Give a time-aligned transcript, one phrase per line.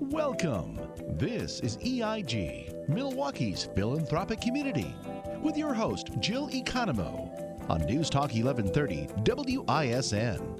[0.00, 0.80] Welcome.
[1.18, 4.92] This is EIG, Milwaukee's philanthropic community,
[5.40, 10.56] with your host, Jill Economou, on News Talk 1130 WISN.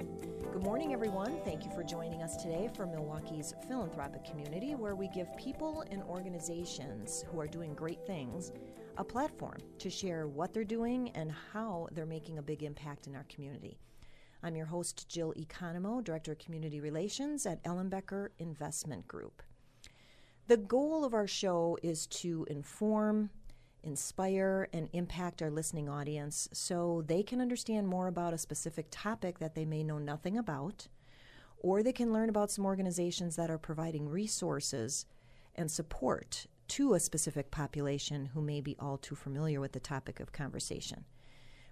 [0.53, 1.41] Good morning, everyone.
[1.43, 6.01] Thank you for joining us today for Milwaukee's philanthropic community, where we give people and
[6.03, 8.53] organizations who are doing great things
[8.97, 13.15] a platform to share what they're doing and how they're making a big impact in
[13.15, 13.77] our community.
[14.45, 19.41] I'm your host, Jill Economou, Director of Community Relations at Ellenbecker Investment Group.
[20.45, 23.31] The goal of our show is to inform,
[23.81, 29.39] inspire, and impact our listening audience so they can understand more about a specific topic
[29.39, 30.89] that they may know nothing about,
[31.57, 35.07] or they can learn about some organizations that are providing resources
[35.55, 40.19] and support to a specific population who may be all too familiar with the topic
[40.19, 41.03] of conversation.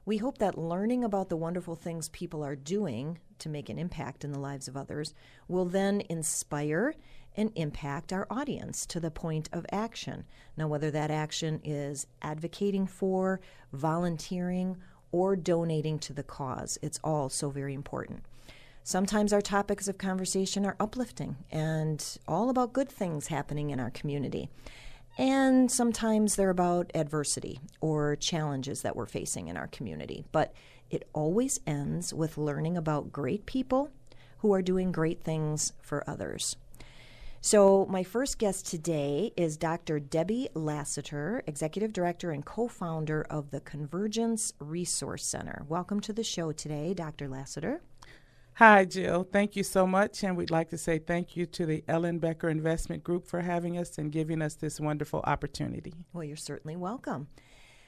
[0.05, 4.25] We hope that learning about the wonderful things people are doing to make an impact
[4.25, 5.13] in the lives of others
[5.47, 6.93] will then inspire
[7.37, 10.25] and impact our audience to the point of action.
[10.57, 13.39] Now, whether that action is advocating for,
[13.71, 14.77] volunteering,
[15.13, 18.23] or donating to the cause, it's all so very important.
[18.83, 23.91] Sometimes our topics of conversation are uplifting and all about good things happening in our
[23.91, 24.49] community.
[25.17, 30.25] And sometimes they're about adversity or challenges that we're facing in our community.
[30.31, 30.53] But
[30.89, 33.89] it always ends with learning about great people
[34.39, 36.55] who are doing great things for others.
[37.45, 39.99] So, my first guest today is Dr.
[39.99, 45.65] Debbie Lassiter, Executive Director and co founder of the Convergence Resource Center.
[45.67, 47.27] Welcome to the show today, Dr.
[47.27, 47.81] Lassiter.
[48.57, 49.27] Hi, Jill.
[49.31, 50.23] Thank you so much.
[50.23, 53.97] And we'd like to say thank you to the Ellenbecker Investment Group for having us
[53.97, 55.93] and giving us this wonderful opportunity.
[56.13, 57.29] Well, you're certainly welcome.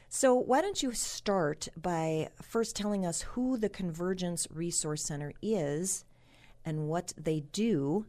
[0.10, 6.04] So, why don't you start by first telling us who the Convergence Resource Center is
[6.64, 8.08] and what they do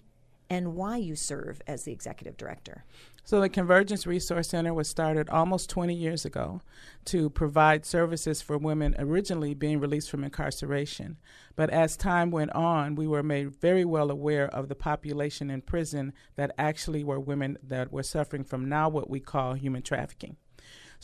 [0.48, 2.84] and why you serve as the executive director?
[3.26, 6.60] So, the Convergence Resource Center was started almost 20 years ago
[7.06, 11.16] to provide services for women originally being released from incarceration.
[11.56, 15.62] But as time went on, we were made very well aware of the population in
[15.62, 20.36] prison that actually were women that were suffering from now what we call human trafficking.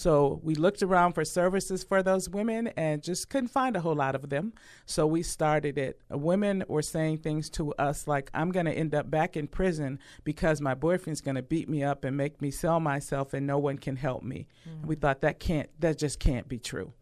[0.03, 3.95] So we looked around for services for those women and just couldn't find a whole
[3.95, 4.53] lot of them.
[4.85, 6.01] So we started it.
[6.11, 10.01] Women were saying things to us like, I'm going to end up back in prison
[10.25, 13.59] because my boyfriend's going to beat me up and make me sell myself and no
[13.59, 14.49] one can help me.
[14.69, 14.89] Mm-hmm.
[14.89, 16.93] We thought that can't, that just can't be true.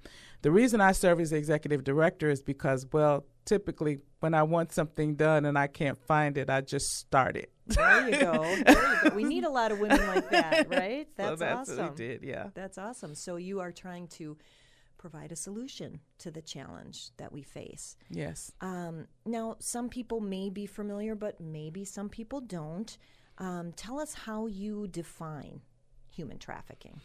[0.42, 5.14] The reason I serve as executive director is because, well, typically when I want something
[5.14, 7.52] done and I can't find it, I just start it.
[7.66, 8.42] There you go.
[8.42, 9.10] There you go.
[9.14, 11.08] We need a lot of women like that, right?
[11.16, 11.94] That's, that's awesome.
[11.94, 12.48] Did, yeah.
[12.54, 13.14] That's awesome.
[13.14, 14.36] So you are trying to
[14.98, 17.96] provide a solution to the challenge that we face.
[18.10, 18.52] Yes.
[18.60, 22.96] Um, now, some people may be familiar, but maybe some people don't.
[23.38, 25.62] Um, tell us how you define
[26.20, 27.00] human trafficking.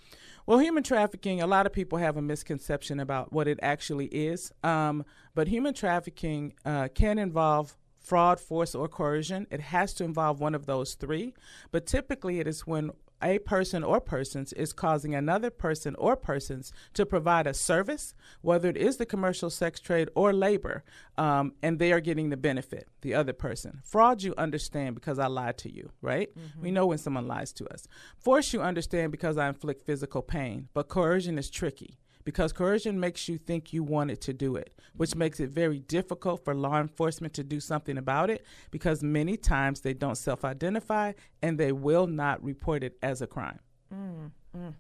[0.46, 4.52] Well, human trafficking, a lot of people have a misconception about what it actually is.
[4.62, 9.48] Um, but human trafficking uh, can involve fraud, force, or coercion.
[9.50, 11.34] It has to involve one of those three.
[11.72, 16.72] But typically, it is when a person or persons is causing another person or persons
[16.94, 20.84] to provide a service, whether it is the commercial sex trade or labor,
[21.18, 23.82] um, and they are getting the benefit, the other person.
[23.84, 26.30] Fraud, you understand because I lied to you, right?
[26.38, 26.62] Mm-hmm.
[26.62, 27.88] We know when someone lies to us.
[28.18, 33.30] Force, you understand because I inflict physical pain, but coercion is tricky because coercion makes
[33.30, 37.34] you think you wanted to do it, which makes it very difficult for law enforcement
[37.36, 42.08] to do something about it because many times they don't self identify and they will
[42.08, 43.60] not report it as a crime.
[43.94, 44.74] Mm, mm.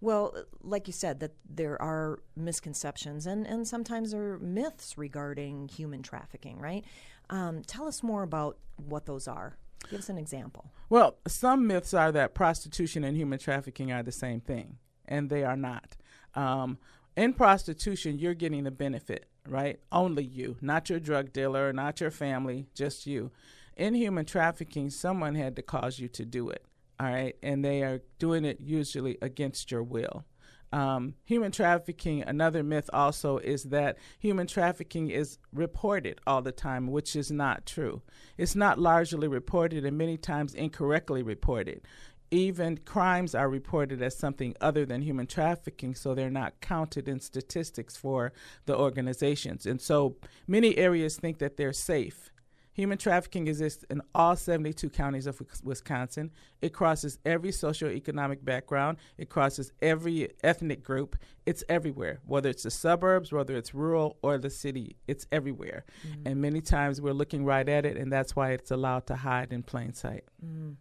[0.00, 5.68] Well, like you said, that there are misconceptions and, and sometimes there are myths regarding
[5.68, 6.84] human trafficking, right?
[7.30, 9.58] Um, tell us more about what those are.
[9.90, 10.70] Give us an example.
[10.88, 15.44] Well, some myths are that prostitution and human trafficking are the same thing, and they
[15.44, 15.96] are not.
[16.34, 16.78] Um,
[17.16, 19.80] in prostitution, you're getting the benefit, right?
[19.90, 23.32] Only you, not your drug dealer, not your family, just you.
[23.76, 26.64] In human trafficking, someone had to cause you to do it,
[27.00, 27.36] all right?
[27.42, 30.24] And they are doing it usually against your will.
[30.70, 36.88] Um, human trafficking, another myth also is that human trafficking is reported all the time,
[36.88, 38.02] which is not true.
[38.36, 41.80] It's not largely reported and many times incorrectly reported
[42.30, 47.20] even crimes are reported as something other than human trafficking, so they're not counted in
[47.20, 48.32] statistics for
[48.66, 49.66] the organizations.
[49.66, 50.16] And so
[50.46, 52.30] many areas think that they're safe.
[52.78, 56.30] Human trafficking exists in all 72 counties of Wisconsin.
[56.62, 61.16] It crosses every socioeconomic background, it crosses every ethnic group.
[61.44, 65.86] It's everywhere, whether it's the suburbs, whether it's rural or the city, it's everywhere.
[66.06, 66.28] Mm-hmm.
[66.28, 69.52] And many times we're looking right at it, and that's why it's allowed to hide
[69.52, 70.22] in plain sight.
[70.44, 70.74] Mm-hmm.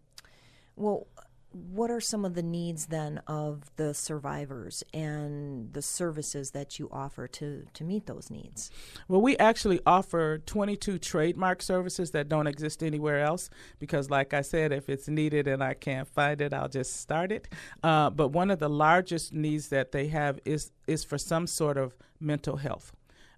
[0.75, 1.07] Well,
[1.51, 6.89] what are some of the needs then of the survivors and the services that you
[6.91, 8.69] offer to, to meet those needs?
[9.07, 13.49] Well, we actually offer 22 trademark services that don't exist anywhere else
[13.79, 17.31] because, like I said, if it's needed and I can't find it, I'll just start
[17.31, 17.47] it.
[17.81, 21.77] Uh, but one of the largest needs that they have is, is for some sort
[21.77, 22.91] of mental health.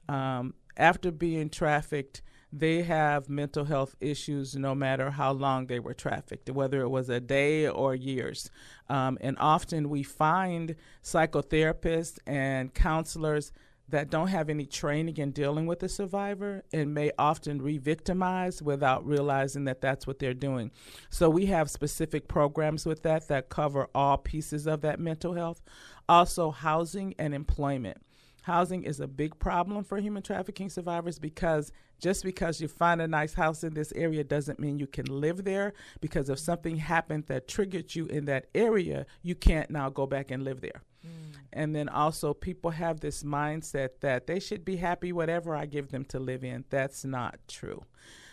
[0.07, 2.21] Um, after being trafficked,
[2.51, 7.09] they have mental health issues no matter how long they were trafficked, whether it was
[7.09, 8.49] a day or years.
[8.89, 13.51] Um, and often we find psychotherapists and counselors
[13.89, 18.61] that don't have any training in dealing with the survivor and may often re victimize
[18.61, 20.71] without realizing that that's what they're doing.
[21.09, 25.61] So we have specific programs with that that cover all pieces of that mental health.
[26.07, 27.97] Also, housing and employment.
[28.43, 33.07] Housing is a big problem for human trafficking survivors because just because you find a
[33.07, 37.25] nice house in this area doesn't mean you can live there because if something happened
[37.27, 40.81] that triggered you in that area, you can't now go back and live there.
[41.05, 41.35] Mm.
[41.53, 45.89] And then also, people have this mindset that they should be happy whatever I give
[45.89, 46.65] them to live in.
[46.69, 47.83] That's not true.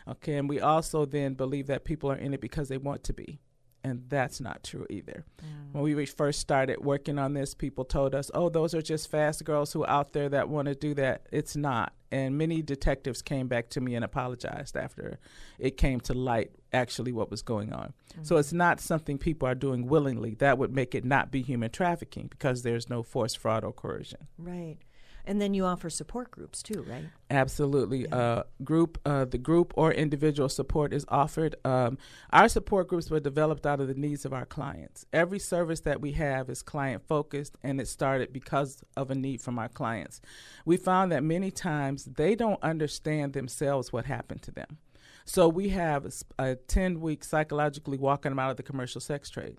[0.09, 3.13] Okay, and we also then believe that people are in it because they want to
[3.13, 3.41] be
[3.87, 5.25] and that's not true either.
[5.41, 5.73] Mm.
[5.73, 9.45] When we first started working on this, people told us, "Oh, those are just fast
[9.45, 11.93] girls who are out there that want to do that." It's not.
[12.11, 15.19] And many detectives came back to me and apologized after
[15.59, 17.93] it came to light actually what was going on.
[18.13, 18.25] Mm-hmm.
[18.25, 20.35] So it's not something people are doing willingly.
[20.35, 24.27] That would make it not be human trafficking because there's no force, fraud, or coercion.
[24.39, 24.79] Right.
[25.27, 27.05] And then you offer support groups too, right?
[27.31, 28.03] Absolutely.
[28.03, 28.17] Yeah.
[28.17, 31.57] Uh, group, uh, the group or individual support is offered.
[31.65, 31.99] Um,
[32.31, 35.05] our support groups were developed out of the needs of our clients.
[35.13, 39.41] Every service that we have is client focused, and it started because of a need
[39.41, 40.21] from our clients.
[40.65, 44.79] We found that many times they don't understand themselves what happened to them.
[45.25, 46.07] So we have
[46.39, 49.59] a 10 week psychologically walking them out of the commercial sex trade.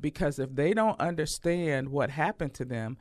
[0.00, 2.98] Because if they don't understand what happened to them,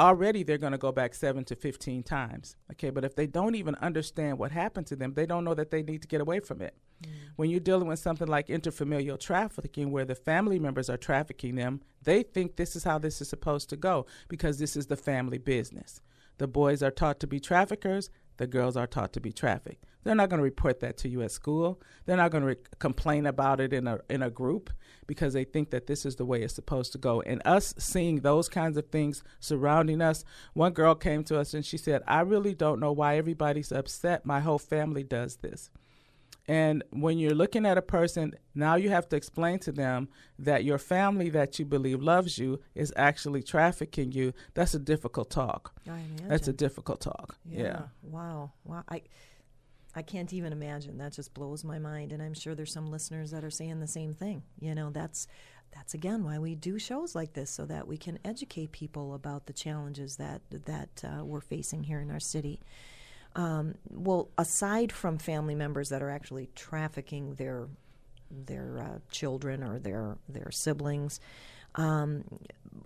[0.00, 2.90] already they're going to go back 7 to 15 times okay?
[2.90, 5.82] But if they don't even understand what happened to them they don't know that they
[5.82, 6.74] need to get away from it.
[7.02, 7.08] Mm.
[7.36, 11.80] when you're dealing with something like interfamilial trafficking where the family members are trafficking them
[12.02, 15.38] they think this is how this is supposed to go because this is the family
[15.38, 16.00] business.
[16.38, 18.08] The boys are taught to be traffickers
[18.40, 19.84] the girls are taught to be trafficked.
[20.02, 21.78] They're not going to report that to you at school.
[22.06, 24.70] They're not going to re- complain about it in a in a group
[25.06, 27.20] because they think that this is the way it's supposed to go.
[27.20, 31.66] And us seeing those kinds of things surrounding us, one girl came to us and
[31.66, 34.24] she said, "I really don't know why everybody's upset.
[34.24, 35.68] My whole family does this."
[36.50, 40.64] And when you're looking at a person, now you have to explain to them that
[40.64, 44.32] your family that you believe loves you is actually trafficking you.
[44.54, 45.72] That's a difficult talk.
[45.86, 46.28] I imagine.
[46.28, 47.36] That's a difficult talk.
[47.48, 47.62] Yeah.
[47.62, 47.82] yeah.
[48.02, 48.50] Wow.
[48.64, 48.82] Wow.
[48.88, 49.02] I
[49.94, 50.98] I can't even imagine.
[50.98, 52.10] That just blows my mind.
[52.10, 54.42] And I'm sure there's some listeners that are saying the same thing.
[54.58, 55.28] You know, that's
[55.72, 59.46] that's again why we do shows like this so that we can educate people about
[59.46, 62.58] the challenges that that uh, we're facing here in our city.
[63.36, 67.68] Um, well, aside from family members that are actually trafficking their
[68.30, 71.20] their uh, children or their their siblings,
[71.76, 72.24] um,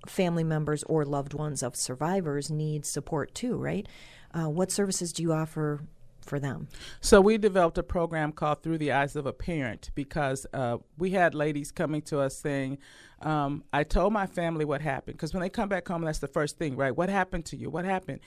[0.07, 3.87] family members or loved ones of survivors need support too, right?
[4.33, 5.81] Uh, what services do you offer
[6.21, 6.69] for them?
[7.01, 11.11] So we developed a program called Through the Eyes of a Parent because uh, we
[11.11, 12.79] had ladies coming to us saying,
[13.23, 16.29] um, "I told my family what happened." Because when they come back home, that's the
[16.29, 16.95] first thing, right?
[16.95, 17.71] What happened to you?
[17.71, 18.21] What happened?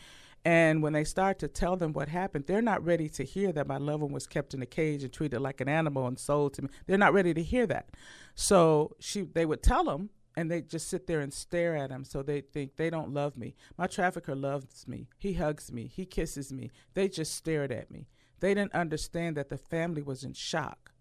[0.47, 3.67] And when they start to tell them what happened, they're not ready to hear that
[3.67, 6.53] my loved one was kept in a cage and treated like an animal and sold
[6.53, 6.69] to me.
[6.85, 7.89] They're not ready to hear that.
[8.33, 12.05] So she, they would tell them, and they just sit there and stare at him
[12.05, 13.55] so they think they don't love me.
[13.77, 15.09] My trafficker loves me.
[15.17, 15.91] He hugs me.
[15.93, 16.71] He kisses me.
[16.93, 18.07] They just stared at me.
[18.39, 20.93] They didn't understand that the family was in shock,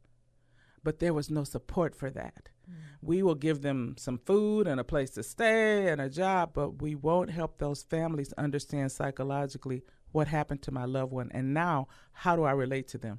[0.87, 2.49] but there was no support for that.
[2.71, 2.75] Mm.
[3.03, 6.81] We will give them some food and a place to stay and a job, but
[6.81, 11.89] we won't help those families understand psychologically what happened to my loved one and now
[12.13, 13.19] how do I relate to them?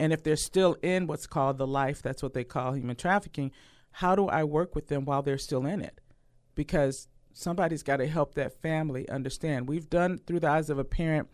[0.00, 3.52] And if they're still in what's called the life, that's what they call human trafficking,
[3.90, 6.00] how do I work with them while they're still in it?
[6.54, 9.68] Because somebody's got to help that family understand.
[9.68, 11.28] We've done through the eyes of a parent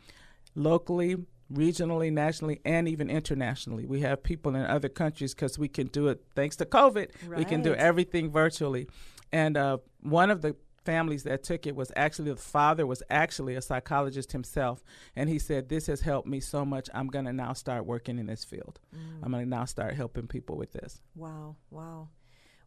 [0.56, 1.14] locally,
[1.52, 3.86] regionally, nationally, and even internationally.
[3.86, 7.10] We have people in other countries because we can do it thanks to COVID.
[7.26, 7.38] Right.
[7.38, 8.88] We can do everything virtually.
[9.32, 13.54] And uh, one of the families that took it was actually the father was actually
[13.54, 14.82] a psychologist himself
[15.14, 18.18] and he said this has helped me so much i'm going to now start working
[18.18, 19.00] in this field mm.
[19.22, 22.08] i'm going to now start helping people with this wow wow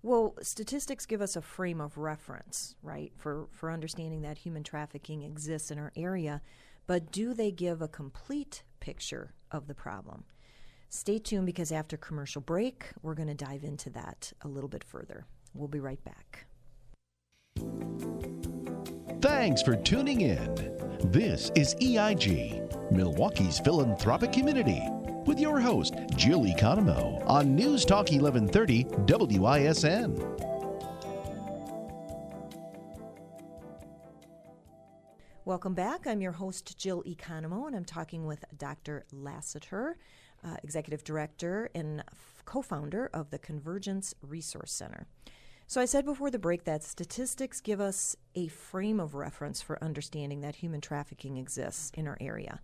[0.03, 5.21] well, statistics give us a frame of reference, right, for, for understanding that human trafficking
[5.21, 6.41] exists in our area,
[6.87, 10.25] but do they give a complete picture of the problem?
[10.89, 14.83] Stay tuned because after commercial break, we're going to dive into that a little bit
[14.83, 15.25] further.
[15.53, 16.45] We'll be right back.
[19.21, 20.55] Thanks for tuning in.
[21.05, 22.61] This is EIG,
[22.91, 24.81] Milwaukee's philanthropic community,
[25.25, 28.83] with your host, Jill Economou, on News Talk 1130
[29.39, 30.50] WISN.
[35.51, 36.07] Welcome back.
[36.07, 39.03] I'm your host, Jill Economou, and I'm talking with Dr.
[39.11, 39.97] Lassiter,
[40.45, 42.05] uh, Executive Director and
[42.45, 45.07] co founder of the Convergence Resource Center.
[45.67, 49.77] So, I said before the break that statistics give us a frame of reference for
[49.83, 52.61] understanding that human trafficking exists in our area.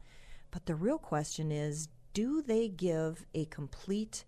[0.51, 4.23] But the real question is do they give a complete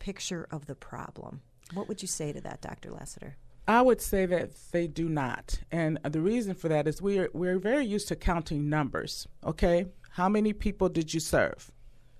[0.00, 1.40] picture of the problem?
[1.72, 2.90] What would you say to that, Dr.
[2.90, 3.38] Lassiter?
[3.66, 5.60] I would say that they do not.
[5.70, 9.86] And the reason for that is we are, we're very used to counting numbers, okay?
[10.10, 11.70] How many people did you serve?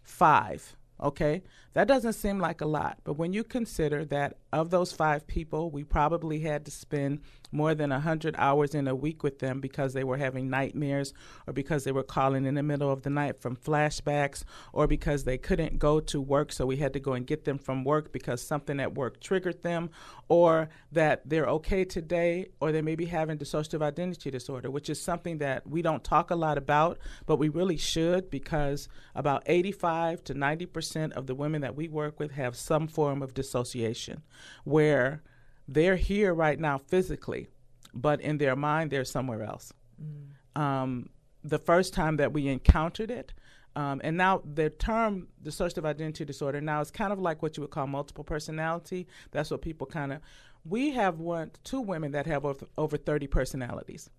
[0.02, 1.42] Five, okay?
[1.74, 5.70] That doesn't seem like a lot, but when you consider that of those five people,
[5.70, 7.20] we probably had to spend
[7.52, 11.12] more than 100 hours in a week with them because they were having nightmares
[11.46, 14.42] or because they were calling in the middle of the night from flashbacks
[14.72, 17.58] or because they couldn't go to work, so we had to go and get them
[17.58, 19.90] from work because something at work triggered them,
[20.28, 25.00] or that they're okay today, or they may be having dissociative identity disorder, which is
[25.00, 30.24] something that we don't talk a lot about, but we really should because about 85
[30.24, 34.22] to 90 percent of the women that we work with have some form of dissociation
[34.64, 35.22] where
[35.68, 37.48] they're here right now physically,
[37.94, 39.72] but in their mind, they're somewhere else.
[40.00, 40.60] Mm.
[40.60, 41.08] Um,
[41.44, 43.32] the first time that we encountered it,
[43.74, 47.62] um, and now the term dissociative identity disorder now is kind of like what you
[47.62, 49.06] would call multiple personality.
[49.30, 50.20] That's what people kind of.
[50.64, 54.10] We have one, two women that have over, over 30 personalities.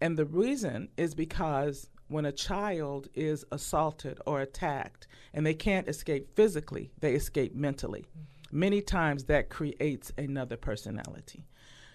[0.00, 5.88] And the reason is because when a child is assaulted or attacked and they can't
[5.88, 8.00] escape physically, they escape mentally.
[8.00, 8.33] Mm-hmm.
[8.54, 11.44] Many times that creates another personality.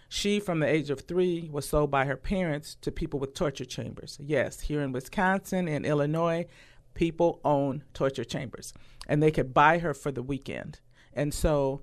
[0.10, 3.64] She, from the age of three, was sold by her parents to people with torture
[3.64, 4.18] chambers.
[4.20, 6.48] Yes, here in Wisconsin and Illinois,
[6.96, 8.74] people own torture chambers,
[9.08, 10.82] and they could buy her for the weekend.
[11.14, 11.82] And so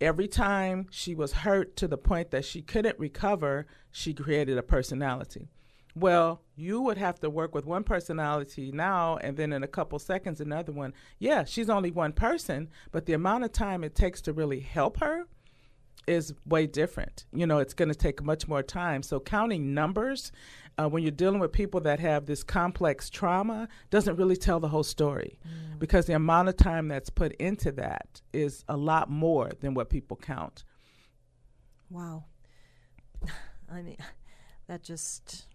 [0.00, 4.62] every time she was hurt to the point that she couldn't recover, she created a
[4.62, 5.50] personality.
[5.96, 9.98] Well, you would have to work with one personality now, and then in a couple
[9.98, 10.92] seconds, another one.
[11.18, 15.00] Yeah, she's only one person, but the amount of time it takes to really help
[15.00, 15.24] her
[16.06, 17.24] is way different.
[17.32, 19.02] You know, it's going to take much more time.
[19.02, 20.32] So, counting numbers
[20.76, 24.68] uh, when you're dealing with people that have this complex trauma doesn't really tell the
[24.68, 25.78] whole story mm.
[25.78, 29.88] because the amount of time that's put into that is a lot more than what
[29.88, 30.62] people count.
[31.88, 32.24] Wow.
[33.72, 33.96] I mean,
[34.66, 35.46] that just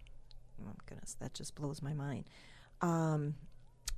[0.68, 2.24] oh goodness, that just blows my mind.
[2.80, 3.34] Um,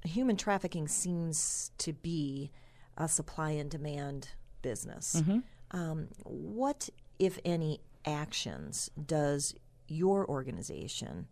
[0.05, 2.51] human trafficking seems to be
[2.97, 4.29] a supply and demand
[4.63, 5.17] business.
[5.17, 5.39] Mm-hmm.
[5.71, 9.55] Um, what, if any, actions does
[9.89, 11.27] your organization,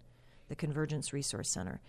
[0.49, 1.81] the Convergence Resource Center,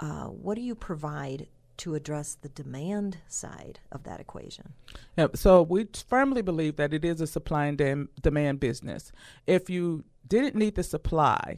[0.00, 1.46] uh, what do you provide
[1.78, 4.72] to address the demand side of that equation?
[5.16, 9.12] Yeah, so we firmly believe that it is a supply and de- demand business.
[9.46, 11.56] If you didn't need the supply,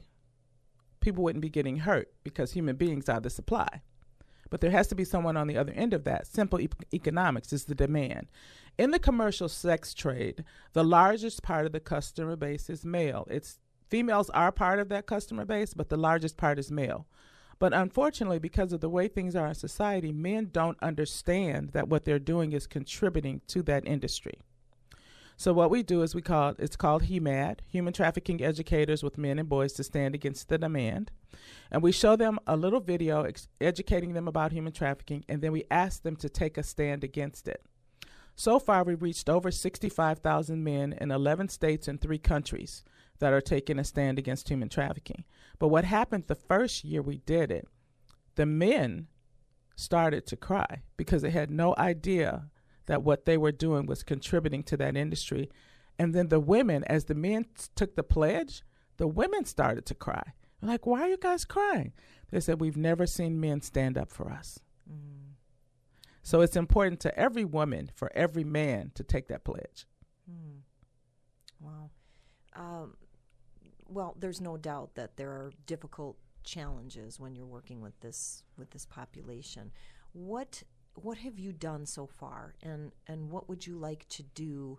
[1.04, 3.82] people wouldn't be getting hurt because human beings are the supply.
[4.50, 6.26] But there has to be someone on the other end of that.
[6.26, 8.28] Simple e- economics is the demand.
[8.78, 13.26] In the commercial sex trade, the largest part of the customer base is male.
[13.30, 13.58] It's
[13.88, 17.06] females are part of that customer base, but the largest part is male.
[17.58, 22.04] But unfortunately, because of the way things are in society, men don't understand that what
[22.04, 24.40] they're doing is contributing to that industry.
[25.36, 29.38] So what we do is we call it's called HUMAD, Human Trafficking Educators with Men
[29.38, 31.10] and Boys to Stand Against the Demand,
[31.70, 35.52] and we show them a little video ex- educating them about human trafficking, and then
[35.52, 37.62] we ask them to take a stand against it.
[38.36, 42.82] So far, we've reached over 65,000 men in 11 states and three countries
[43.18, 45.24] that are taking a stand against human trafficking.
[45.58, 47.68] But what happened the first year we did it,
[48.34, 49.06] the men
[49.76, 52.50] started to cry because they had no idea
[52.86, 55.50] that what they were doing was contributing to that industry.
[55.98, 58.62] And then the women, as the men t- took the pledge,
[58.96, 60.32] the women started to cry.
[60.60, 61.92] I'm like, why are you guys crying?
[62.30, 64.58] They said, we've never seen men stand up for us.
[64.90, 65.34] Mm.
[66.22, 69.86] So it's important to every woman, for every man, to take that pledge.
[70.30, 70.60] Mm.
[71.60, 71.90] Wow.
[72.56, 72.94] Um,
[73.88, 78.70] well, there's no doubt that there are difficult challenges when you're working with this with
[78.70, 79.70] this population.
[80.12, 80.62] What
[80.94, 84.78] what have you done so far, and and what would you like to do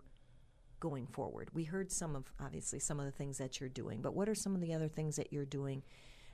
[0.80, 1.50] going forward?
[1.52, 4.34] We heard some of obviously some of the things that you're doing, but what are
[4.34, 5.82] some of the other things that you're doing,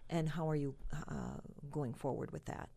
[0.08, 2.68] and how are you uh, going forward with that?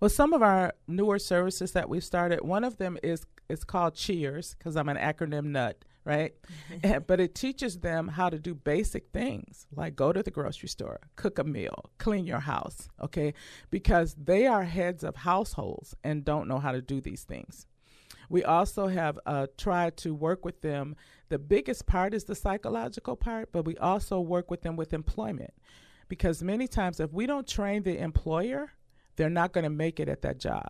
[0.00, 3.94] Well, some of our newer services that we've started, one of them is it's called
[3.94, 6.34] Cheers because I'm an acronym nut, right?
[7.06, 11.00] but it teaches them how to do basic things like go to the grocery store,
[11.16, 13.32] cook a meal, clean your house, okay?
[13.70, 17.66] Because they are heads of households and don't know how to do these things.
[18.28, 20.96] We also have uh, tried to work with them.
[21.28, 25.52] The biggest part is the psychological part, but we also work with them with employment.
[26.08, 28.72] Because many times, if we don't train the employer,
[29.16, 30.68] they're not going to make it at that job.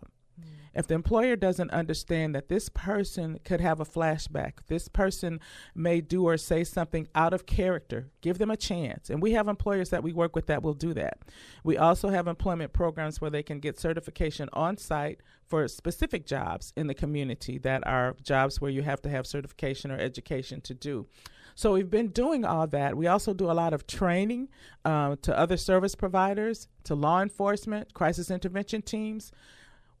[0.73, 5.39] If the employer doesn't understand that this person could have a flashback, this person
[5.75, 9.09] may do or say something out of character, give them a chance.
[9.09, 11.19] And we have employers that we work with that will do that.
[11.63, 16.71] We also have employment programs where they can get certification on site for specific jobs
[16.77, 20.73] in the community that are jobs where you have to have certification or education to
[20.73, 21.07] do.
[21.55, 22.95] So we've been doing all that.
[22.95, 24.49] We also do a lot of training
[24.85, 29.31] uh, to other service providers, to law enforcement, crisis intervention teams.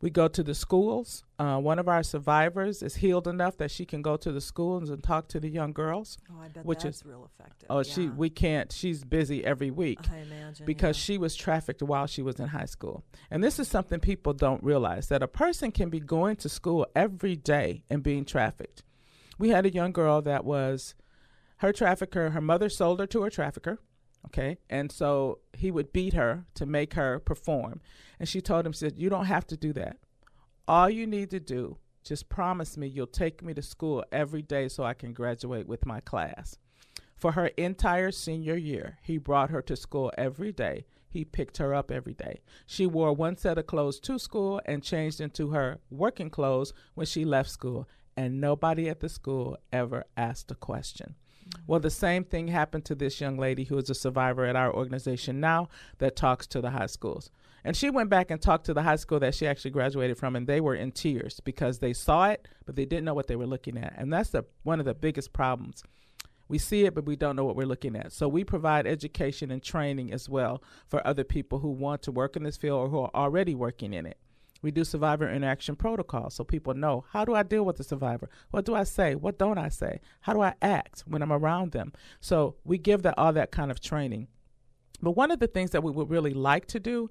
[0.01, 1.23] We go to the schools.
[1.37, 4.89] Uh, one of our survivors is healed enough that she can go to the schools
[4.89, 6.17] and talk to the young girls.
[6.31, 7.67] Oh, I bet which that's is real effective.
[7.69, 7.83] Oh, yeah.
[7.83, 8.71] she we can't.
[8.71, 11.03] She's busy every week I imagine because yeah.
[11.03, 13.03] she was trafficked while she was in high school.
[13.29, 16.87] And this is something people don't realize that a person can be going to school
[16.95, 18.83] every day and being trafficked.
[19.37, 20.95] We had a young girl that was
[21.57, 22.31] her trafficker.
[22.31, 23.79] Her mother sold her to her trafficker.
[24.27, 24.57] Okay.
[24.69, 27.81] And so he would beat her to make her perform.
[28.19, 29.97] And she told him, she said, You don't have to do that.
[30.67, 34.67] All you need to do, just promise me you'll take me to school every day
[34.67, 36.57] so I can graduate with my class.
[37.15, 40.85] For her entire senior year, he brought her to school every day.
[41.07, 42.41] He picked her up every day.
[42.65, 47.05] She wore one set of clothes to school and changed into her working clothes when
[47.05, 47.87] she left school.
[48.17, 51.15] And nobody at the school ever asked a question.
[51.67, 54.73] Well, the same thing happened to this young lady who is a survivor at our
[54.73, 57.31] organization now that talks to the high schools.
[57.63, 60.35] And she went back and talked to the high school that she actually graduated from,
[60.35, 63.35] and they were in tears because they saw it, but they didn't know what they
[63.35, 63.93] were looking at.
[63.97, 65.83] And that's the, one of the biggest problems.
[66.47, 68.11] We see it, but we don't know what we're looking at.
[68.11, 72.35] So we provide education and training as well for other people who want to work
[72.35, 74.17] in this field or who are already working in it.
[74.61, 78.29] We do survivor interaction protocols so people know how do I deal with the survivor?
[78.51, 79.15] What do I say?
[79.15, 80.01] What don't I say?
[80.21, 81.93] How do I act when I'm around them?
[82.19, 84.27] So we give that all that kind of training.
[85.01, 87.09] But one of the things that we would really like to do,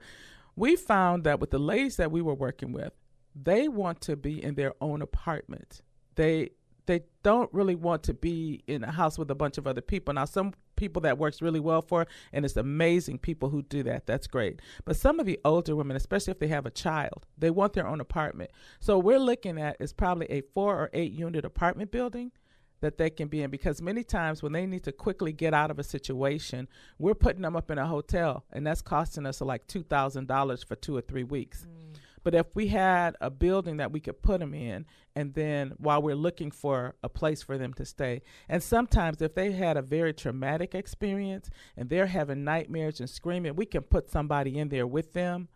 [0.54, 2.92] we found that with the ladies that we were working with,
[3.34, 5.82] they want to be in their own apartment.
[6.14, 6.50] They
[6.90, 10.12] they don't really want to be in a house with a bunch of other people.
[10.12, 14.06] Now, some people that works really well for, and it's amazing people who do that.
[14.06, 14.58] That's great.
[14.84, 17.86] But some of the older women, especially if they have a child, they want their
[17.86, 18.50] own apartment.
[18.80, 22.32] So we're looking at is probably a four or eight unit apartment building
[22.80, 25.70] that they can be in because many times when they need to quickly get out
[25.70, 26.66] of a situation,
[26.98, 30.96] we're putting them up in a hotel and that's costing us like $2,000 for 2
[30.96, 31.68] or 3 weeks.
[31.68, 31.89] Mm.
[32.22, 36.02] But if we had a building that we could put them in, and then while
[36.02, 39.82] we're looking for a place for them to stay, and sometimes if they had a
[39.82, 44.86] very traumatic experience and they're having nightmares and screaming, we can put somebody in there
[44.86, 45.48] with them,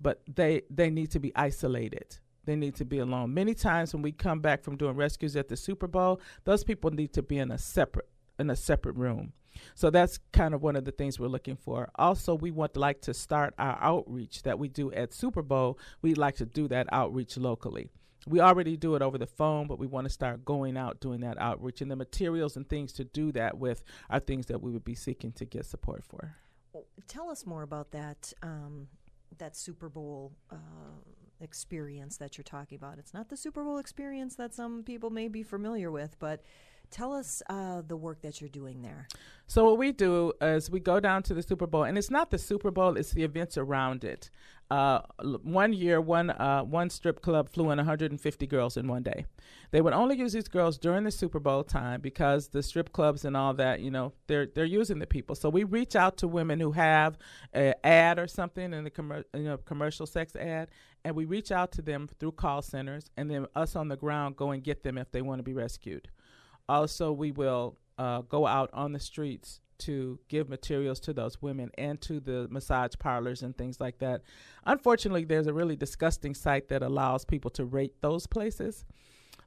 [0.00, 2.18] but they they need to be isolated.
[2.44, 3.32] They need to be alone.
[3.32, 6.90] Many times when we come back from doing rescues at the Super Bowl, those people
[6.90, 8.08] need to be in a separate
[8.38, 9.32] in a separate room.
[9.74, 11.90] So that's kind of one of the things we're looking for.
[11.96, 15.78] Also, we want like to start our outreach that we do at Super Bowl.
[16.00, 17.90] We'd like to do that outreach locally.
[18.26, 21.20] We already do it over the phone, but we want to start going out doing
[21.20, 21.80] that outreach.
[21.80, 24.94] And the materials and things to do that with are things that we would be
[24.94, 26.36] seeking to get support for.
[27.08, 28.88] Tell us more about that um,
[29.38, 30.56] that Super Bowl uh,
[31.40, 32.98] experience that you're talking about.
[32.98, 36.42] It's not the Super Bowl experience that some people may be familiar with, but
[36.92, 39.08] Tell us uh, the work that you're doing there.
[39.46, 42.30] So what we do is we go down to the Super Bowl, and it's not
[42.30, 44.28] the Super Bowl; it's the events around it.
[44.70, 45.00] Uh,
[45.42, 49.24] one year, one uh, one strip club flew in 150 girls in one day.
[49.70, 53.24] They would only use these girls during the Super Bowl time because the strip clubs
[53.24, 55.34] and all that, you know, they're they're using the people.
[55.34, 57.16] So we reach out to women who have
[57.54, 60.68] an ad or something in the com- you know, commercial sex ad,
[61.04, 64.36] and we reach out to them through call centers, and then us on the ground
[64.36, 66.08] go and get them if they want to be rescued.
[66.72, 71.70] Also, we will uh, go out on the streets to give materials to those women
[71.76, 74.22] and to the massage parlors and things like that.
[74.64, 78.86] Unfortunately, there's a really disgusting site that allows people to rate those places.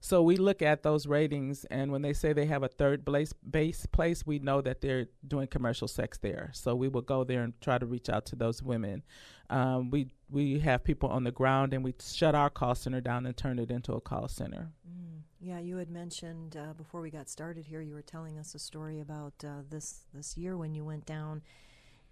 [0.02, 3.34] So we look at those ratings, and when they say they have a third base,
[3.34, 6.52] base place, we know that they're doing commercial sex there.
[6.54, 9.02] So we will go there and try to reach out to those women.
[9.50, 13.26] Um, we we have people on the ground, and we shut our call center down
[13.26, 14.70] and turn it into a call center.
[14.88, 15.15] Mm.
[15.40, 17.82] Yeah, you had mentioned uh, before we got started here.
[17.82, 21.42] You were telling us a story about uh, this this year when you went down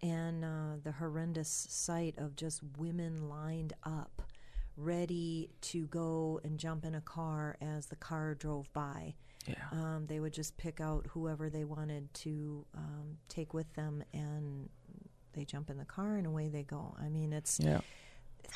[0.02, 4.22] and uh, the horrendous sight of just women lined up,
[4.76, 9.16] ready to go and jump in a car as the car drove by.
[9.48, 9.56] Yeah.
[9.72, 14.70] Um, they would just pick out whoever they wanted to um, take with them, and
[15.34, 16.96] they jump in the car and away they go.
[17.02, 17.82] I mean, it's Yeah.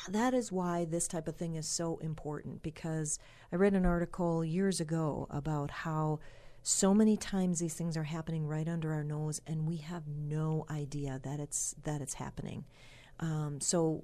[0.08, 3.18] That is why this type of thing is so important because
[3.52, 6.20] I read an article years ago about how
[6.62, 10.66] so many times these things are happening right under our nose and we have no
[10.70, 12.64] idea that it's that it's happening.
[13.20, 14.02] Um, so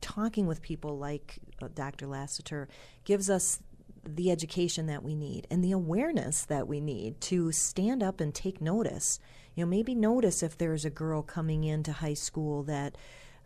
[0.00, 2.06] talking with people like uh, Dr.
[2.06, 2.68] Lassiter
[3.04, 3.60] gives us
[4.04, 8.34] the education that we need and the awareness that we need to stand up and
[8.34, 9.18] take notice.
[9.54, 12.96] You know, maybe notice if there's a girl coming into high school that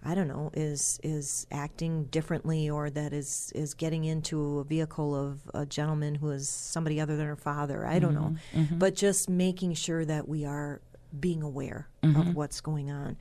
[0.02, 5.14] I don't know is is acting differently or that is is getting into a vehicle
[5.14, 7.86] of a gentleman who is somebody other than her father.
[7.86, 8.36] I don't know,
[8.72, 10.80] but just making sure that we are
[11.18, 13.16] being aware of what's going on.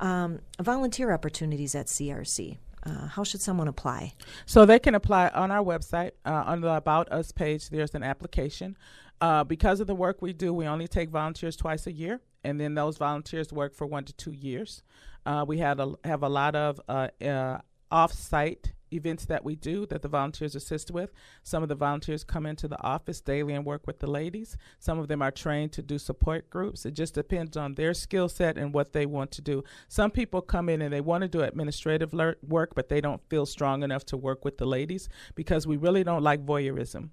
[0.00, 2.58] Um, volunteer opportunities at CRC.
[2.84, 4.14] Uh, how should someone apply?
[4.44, 7.68] So they can apply on our website uh, on the About Us page.
[7.70, 8.76] There's an application.
[9.20, 12.60] Uh, because of the work we do, we only take volunteers twice a year, and
[12.60, 14.82] then those volunteers work for one to two years.
[15.24, 17.58] Uh, we had a, have a lot of uh, uh,
[17.90, 21.12] off-site events that we do that the volunteers assist with.
[21.42, 24.56] Some of the volunteers come into the office daily and work with the ladies.
[24.78, 26.84] Some of them are trained to do support groups.
[26.84, 29.64] It just depends on their skill set and what they want to do.
[29.88, 33.46] Some people come in and they want to do administrative work, but they don't feel
[33.46, 37.10] strong enough to work with the ladies because we really don't like voyeurism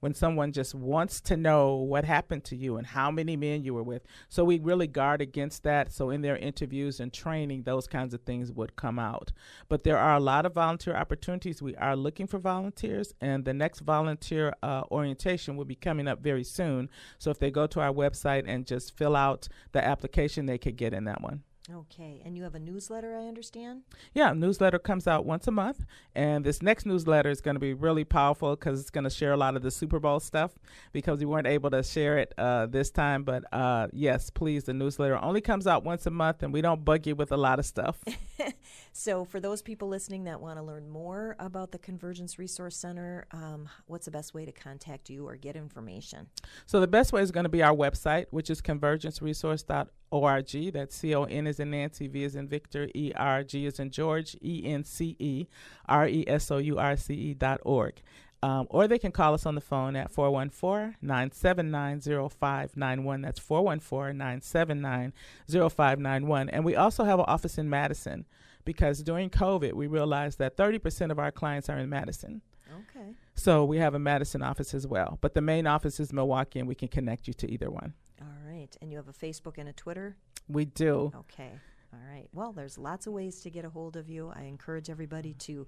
[0.00, 3.74] when someone just wants to know what happened to you and how many men you
[3.74, 4.02] were with.
[4.28, 5.92] So we really guard against that.
[5.92, 9.32] So in their interviews and training, those kinds of things would come out.
[9.68, 11.62] But there are a lot of volunteer opportunities.
[11.62, 16.20] We are looking for volunteers, and the next volunteer uh, orientation will be coming up
[16.22, 16.88] very soon.
[17.18, 20.76] So if they go to our website and just fill out the application, they could
[20.76, 21.42] get in that one.
[21.72, 23.82] Okay, and you have a newsletter, I understand.
[24.12, 27.74] Yeah, newsletter comes out once a month, and this next newsletter is going to be
[27.74, 30.52] really powerful because it's going to share a lot of the Super Bowl stuff
[30.92, 33.22] because we weren't able to share it uh, this time.
[33.22, 36.84] But uh, yes, please, the newsletter only comes out once a month, and we don't
[36.84, 38.02] bug you with a lot of stuff.
[38.92, 43.26] So, for those people listening that want to learn more about the Convergence Resource Center,
[43.30, 46.26] um, what's the best way to contact you or get information?
[46.66, 49.88] So the best way is going to be our website, which is convergenceresource.org.
[50.10, 53.78] That's C O N is in Nancy, V is in Victor, E R G is
[53.78, 55.46] in George, E N C E
[55.88, 58.02] R E S O U R C E dot org.
[58.42, 63.20] Um, or they can call us on the phone at 414 979 0591.
[63.20, 65.12] That's 414 979
[65.46, 66.48] 0591.
[66.48, 68.24] And we also have an office in Madison
[68.64, 72.40] because during COVID, we realized that 30% of our clients are in Madison.
[72.70, 73.10] Okay.
[73.34, 75.18] So we have a Madison office as well.
[75.20, 77.94] But the main office is Milwaukee, and we can connect you to either one.
[78.20, 78.74] All right.
[78.80, 80.16] And you have a Facebook and a Twitter?
[80.48, 81.12] We do.
[81.14, 81.52] Okay.
[81.92, 82.28] All right.
[82.32, 84.32] Well, there's lots of ways to get a hold of you.
[84.34, 85.66] I encourage everybody to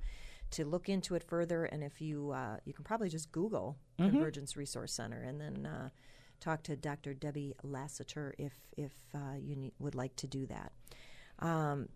[0.53, 1.65] to look into it further.
[1.65, 5.89] And if you uh, you can probably just Google Convergence Resource Center and then uh,
[6.41, 7.15] talk to Dr.
[7.15, 10.73] Debbie Lassiter if if uh, you need, would like to do that.
[11.39, 11.89] Um,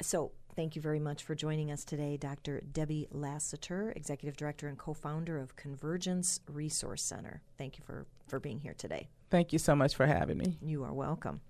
[0.00, 2.60] so, thank you very much for joining us today, Dr.
[2.72, 7.42] Debbie Lassiter, Executive Director and co founder of Convergence Resource Center.
[7.58, 9.08] Thank you for, for being here today.
[9.30, 10.58] Thank you so much for having me.
[10.62, 11.40] You are welcome.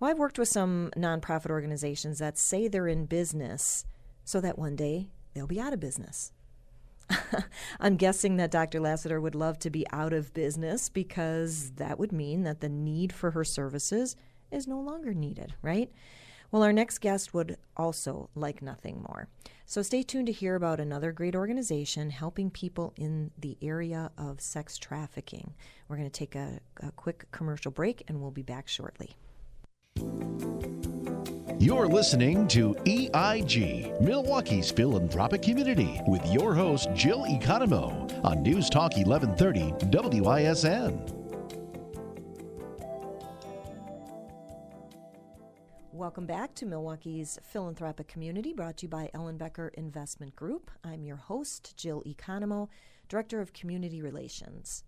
[0.00, 3.84] Well, I've worked with some nonprofit organizations that say they're in business
[4.24, 6.32] so that one day they'll be out of business.
[7.80, 8.80] I'm guessing that Dr.
[8.80, 13.12] Lassiter would love to be out of business because that would mean that the need
[13.12, 14.16] for her services
[14.50, 15.90] is no longer needed, right?
[16.50, 19.28] Well, our next guest would also like nothing more.
[19.66, 24.40] So stay tuned to hear about another great organization helping people in the area of
[24.40, 25.52] sex trafficking.
[25.88, 29.14] We're going to take a, a quick commercial break and we'll be back shortly.
[31.60, 38.96] You're listening to EIG, Milwaukee's philanthropic community, with your host, Jill Economou, on News Talk
[38.96, 41.17] 1130 WISN.
[45.98, 50.70] Welcome back to Milwaukee's philanthropic community brought to you by Ellenbecker Investment Group.
[50.84, 52.68] I'm your host, Jill Economou,
[53.08, 54.84] Director of Community Relations.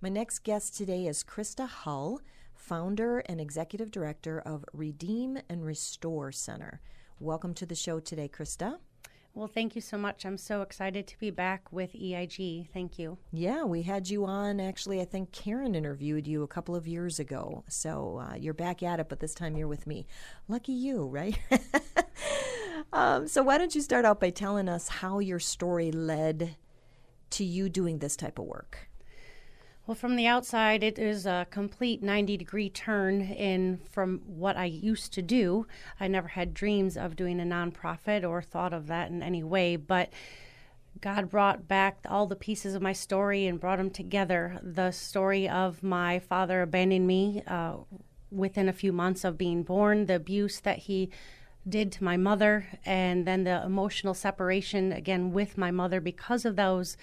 [0.00, 2.20] My next guest today is Krista Hull,
[2.56, 6.80] founder and executive director of Redeem and Restore Center.
[7.20, 8.78] Welcome to the show today, Krista.
[9.38, 10.26] Well, thank you so much.
[10.26, 12.70] I'm so excited to be back with EIG.
[12.72, 13.18] Thank you.
[13.32, 14.58] Yeah, we had you on.
[14.58, 17.62] Actually, I think Karen interviewed you a couple of years ago.
[17.68, 20.08] So uh, you're back at it, but this time you're with me.
[20.48, 21.38] Lucky you, right?
[22.92, 26.56] um, so, why don't you start out by telling us how your story led
[27.30, 28.87] to you doing this type of work?
[29.88, 34.66] Well, from the outside, it is a complete 90 degree turn in from what I
[34.66, 35.66] used to do.
[35.98, 39.76] I never had dreams of doing a nonprofit or thought of that in any way,
[39.76, 40.10] but
[41.00, 44.58] God brought back all the pieces of my story and brought them together.
[44.62, 47.76] The story of my father abandoning me uh,
[48.30, 51.08] within a few months of being born, the abuse that he
[51.66, 56.56] did to my mother, and then the emotional separation again with my mother because of
[56.56, 56.98] those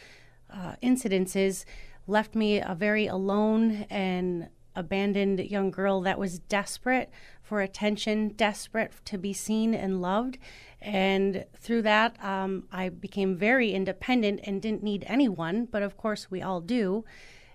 [0.54, 1.66] uh, incidences
[2.08, 7.10] left me a very alone and abandoned young girl that was desperate
[7.42, 10.38] for attention, desperate to be seen and loved.
[10.82, 16.30] And through that, um, I became very independent and didn't need anyone, but of course,
[16.30, 17.06] we all do.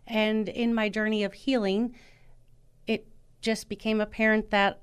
[0.07, 1.95] And in my journey of healing,
[2.87, 3.07] it
[3.43, 4.81] just became apparent that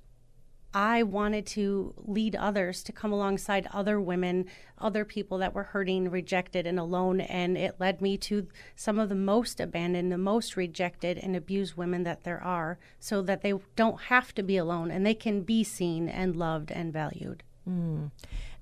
[0.74, 4.46] I wanted to lead others to come alongside other women,
[4.78, 7.22] other people that were hurting, rejected, and alone.
[7.22, 11.78] And it led me to some of the most abandoned, the most rejected, and abused
[11.78, 15.42] women that there are, so that they don't have to be alone and they can
[15.42, 17.44] be seen and loved and valued.
[17.68, 18.12] Mm.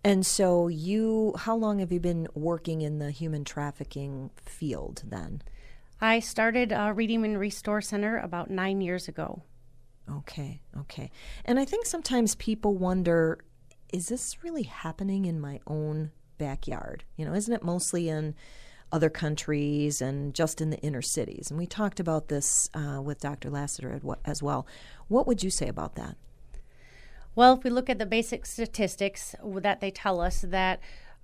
[0.04, 5.42] And so, you, how long have you been working in the human trafficking field then?
[6.00, 9.42] I started a Redeem and Restore Center about nine years ago.
[10.10, 11.12] Okay, okay.
[11.46, 13.40] And I think sometimes people wonder
[13.94, 17.04] is this really happening in my own backyard?
[17.16, 18.36] You know, isn't it mostly in
[18.92, 21.50] other countries and just in the inner cities?
[21.50, 23.50] And we talked about this uh, with Dr.
[23.50, 24.68] Lassiter as well.
[25.08, 26.18] What would you say about that?
[27.36, 30.80] Well, if we look at the basic statistics that they tell us that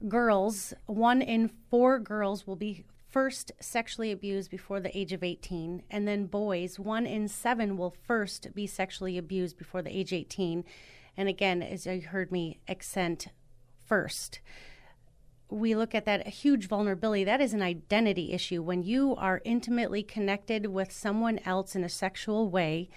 [0.07, 5.83] girls, one in four girls will be first sexually abused before the age of 18,
[5.91, 10.63] and then boys, one in seven will first be sexually abused before the age 18.
[11.17, 13.27] And again, as you heard me accent
[13.85, 14.39] first,
[15.49, 17.25] we look at that huge vulnerability.
[17.25, 18.63] That is an identity issue.
[18.63, 22.89] When you are intimately connected with someone else in a sexual way,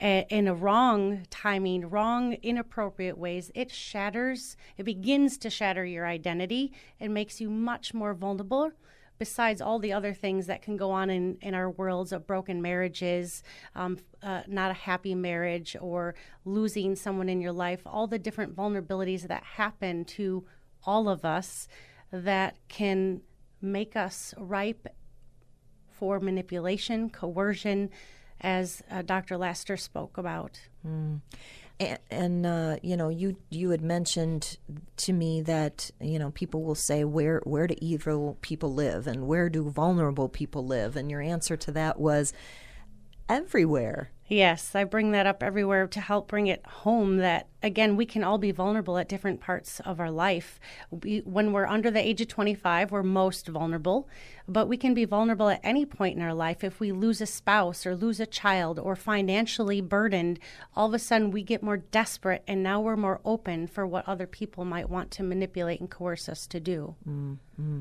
[0.00, 6.72] in a wrong timing, wrong, inappropriate ways, it shatters, it begins to shatter your identity.
[6.98, 8.72] It makes you much more vulnerable
[9.20, 12.62] besides all the other things that can go on in, in our worlds of broken
[12.62, 13.42] marriages,
[13.76, 16.14] um, uh, not a happy marriage, or
[16.46, 20.42] losing someone in your life, all the different vulnerabilities that happen to
[20.84, 21.68] all of us
[22.10, 23.20] that can
[23.60, 24.88] make us ripe
[25.90, 27.90] for manipulation, coercion,
[28.40, 29.36] as uh, Dr.
[29.36, 30.58] Lassiter spoke about.
[30.84, 31.20] Mm.
[31.80, 34.58] And, and uh, you know, you you had mentioned
[34.98, 39.26] to me that you know people will say where where do evil people live and
[39.26, 42.32] where do vulnerable people live, and your answer to that was
[43.28, 44.10] everywhere.
[44.30, 48.22] Yes, I bring that up everywhere to help bring it home that, again, we can
[48.22, 50.60] all be vulnerable at different parts of our life.
[50.92, 54.08] We, when we're under the age of 25, we're most vulnerable,
[54.46, 56.62] but we can be vulnerable at any point in our life.
[56.62, 60.38] If we lose a spouse or lose a child or financially burdened,
[60.76, 64.06] all of a sudden we get more desperate and now we're more open for what
[64.06, 66.94] other people might want to manipulate and coerce us to do.
[67.04, 67.80] Mm-hmm.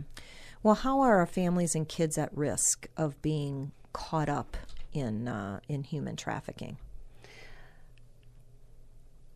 [0.63, 4.57] Well, how are our families and kids at risk of being caught up
[4.99, 6.77] in uh, in human trafficking?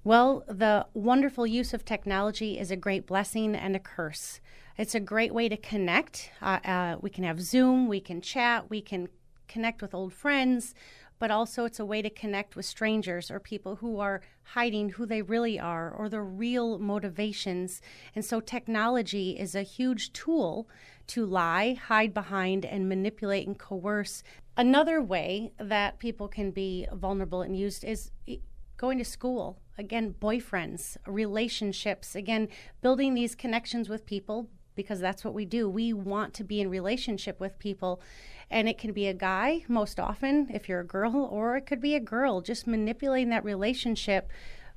[0.05, 4.41] Well, the wonderful use of technology is a great blessing and a curse.
[4.77, 6.29] It's a great way to connect.
[6.41, 9.07] Uh, uh, we can have Zoom, we can chat, we can
[9.47, 10.75] connect with old friends,
[11.19, 15.05] but also it's a way to connect with strangers or people who are hiding who
[15.05, 17.81] they really are or their real motivations.
[18.13, 20.67] And so technology is a huge tool
[21.07, 24.21] to lie, hide behind, and manipulate and coerce.
[24.55, 28.11] Another way that people can be vulnerable and used is
[28.77, 29.59] going to school.
[29.77, 32.47] Again, boyfriends, relationships, again,
[32.81, 35.67] building these connections with people because that's what we do.
[35.69, 38.01] We want to be in relationship with people.
[38.49, 41.81] And it can be a guy most often if you're a girl, or it could
[41.81, 44.29] be a girl, just manipulating that relationship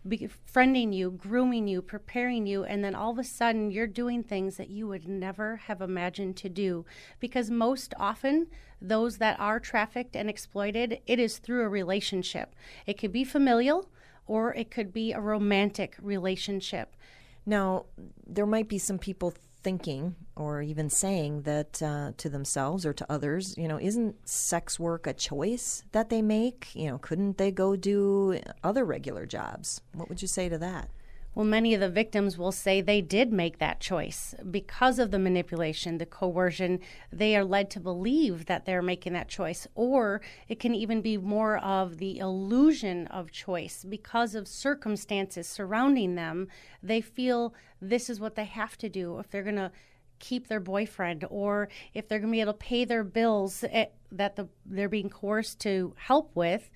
[0.08, 4.56] befriending you, grooming you, preparing you, and then all of a sudden you're doing things
[4.56, 6.84] that you would never have imagined to do.
[7.20, 8.46] Because most often,
[8.80, 12.54] those that are trafficked and exploited, it is through a relationship.
[12.86, 13.88] It could be familial
[14.26, 16.96] or it could be a romantic relationship.
[17.44, 17.86] Now,
[18.26, 23.06] there might be some people thinking or even saying that uh, to themselves or to
[23.10, 26.68] others, you know, isn't sex work a choice that they make?
[26.74, 29.80] You know, couldn't they go do other regular jobs?
[29.94, 30.90] What would you say to that?
[31.36, 35.18] Well, many of the victims will say they did make that choice because of the
[35.18, 36.80] manipulation, the coercion.
[37.12, 39.66] They are led to believe that they're making that choice.
[39.74, 46.14] Or it can even be more of the illusion of choice because of circumstances surrounding
[46.14, 46.48] them.
[46.82, 49.72] They feel this is what they have to do if they're going to
[50.18, 53.84] keep their boyfriend or if they're going to be able to pay their bills eh,
[54.10, 56.70] that the, they're being coerced to help with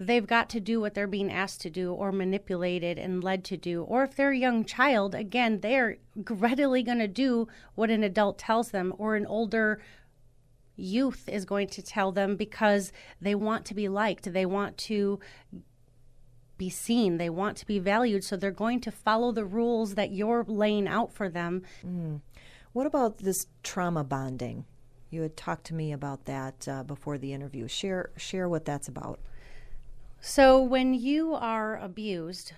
[0.00, 3.56] they've got to do what they're being asked to do or manipulated and led to
[3.56, 3.82] do.
[3.82, 8.38] Or if they're a young child, again, they're readily going to do what an adult
[8.38, 9.80] tells them or an older
[10.76, 14.32] youth is going to tell them because they want to be liked.
[14.32, 15.18] They want to
[16.56, 17.18] be seen.
[17.18, 18.24] They want to be valued.
[18.24, 21.62] So they're going to follow the rules that you're laying out for them.
[21.84, 22.20] Mm.
[22.72, 24.64] What about this trauma bonding?
[25.10, 27.66] You had talked to me about that uh, before the interview.
[27.66, 29.20] Share share what that's about.
[30.20, 32.52] So, when you are abused,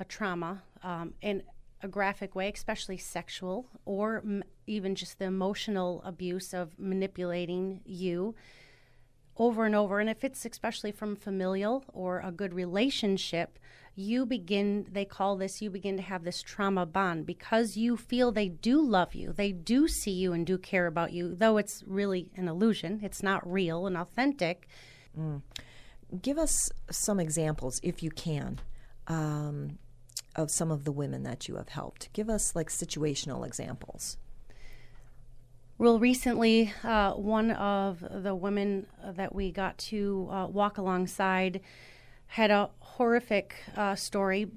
[0.00, 1.42] a trauma, um, in
[1.82, 8.34] a graphic way, especially sexual or m- even just the emotional abuse of manipulating you
[9.36, 13.58] over and over, and if it's especially from familial or a good relationship,
[13.94, 18.32] you begin, they call this, you begin to have this trauma bond because you feel
[18.32, 19.32] they do love you.
[19.32, 23.00] They do see you and do care about you, though it's really an illusion.
[23.02, 24.68] It's not real and authentic.
[25.16, 25.42] Mm
[26.22, 28.58] give us some examples, if you can,
[29.06, 29.78] um,
[30.36, 32.12] of some of the women that you have helped.
[32.12, 34.16] Give us like situational examples.
[35.78, 41.60] Well, recently, uh, one of the women that we got to uh, walk alongside
[42.26, 44.50] had a horrific uh, story.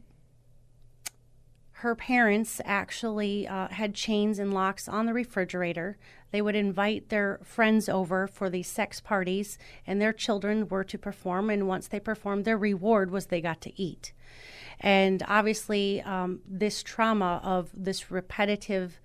[1.81, 5.97] Her parents actually uh, had chains and locks on the refrigerator
[6.31, 10.97] they would invite their friends over for these sex parties, and their children were to
[10.97, 11.49] perform.
[11.49, 14.13] And once they performed, their reward was they got to eat.
[14.79, 18.99] And obviously, um, this trauma of this repetitive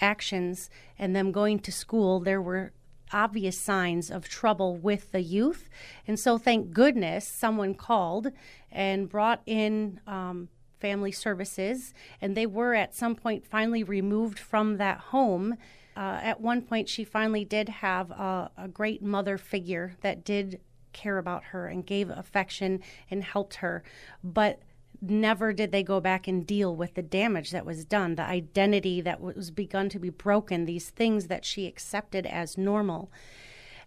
[0.00, 2.72] actions and them going to school, there were
[3.12, 5.68] obvious signs of trouble with the youth.
[6.06, 8.28] And so, thank goodness, someone called
[8.72, 10.48] and brought in um,
[10.84, 15.56] family services, and they were at some point finally removed from that home
[15.96, 20.60] uh, at one point, she finally did have a, a great mother figure that did
[20.92, 23.82] care about her and gave affection and helped her.
[24.22, 24.60] But
[25.00, 29.00] never did they go back and deal with the damage that was done, the identity
[29.02, 33.12] that was begun to be broken, these things that she accepted as normal.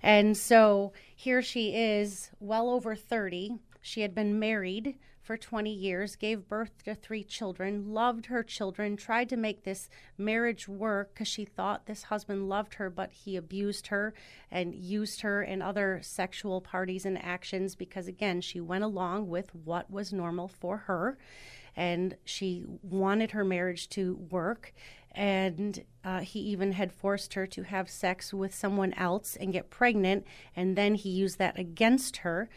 [0.01, 3.55] And so here she is, well over 30.
[3.81, 4.95] She had been married
[5.28, 9.90] for 20 years, gave birth to three children, loved her children, tried to make this
[10.18, 14.13] marriage work because she thought this husband loved her, but he abused her
[14.50, 19.54] and used her in other sexual parties and actions because, again, she went along with
[19.54, 21.18] what was normal for her
[21.76, 24.74] and she wanted her marriage to work.
[25.12, 29.70] And uh, he even had forced her to have sex with someone else and get
[29.70, 32.50] pregnant, and then he used that against her.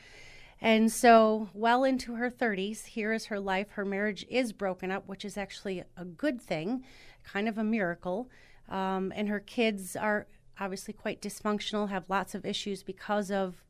[0.60, 3.70] And so, well into her 30s, here is her life.
[3.72, 6.84] Her marriage is broken up, which is actually a good thing,
[7.24, 8.28] kind of a miracle.
[8.68, 10.26] Um, and her kids are
[10.58, 13.64] obviously quite dysfunctional, have lots of issues because of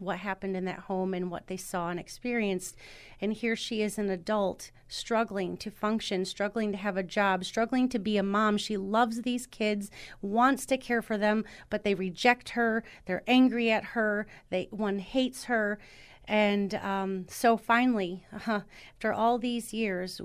[0.00, 2.76] what happened in that home and what they saw and experienced.
[3.20, 7.88] And here she is, an adult, struggling to function, struggling to have a job, struggling
[7.90, 8.56] to be a mom.
[8.56, 9.90] She loves these kids,
[10.22, 12.82] wants to care for them, but they reject her.
[13.06, 14.26] They're angry at her.
[14.48, 15.78] They one hates her.
[16.24, 18.60] And um, so finally, uh,
[18.94, 20.20] after all these years,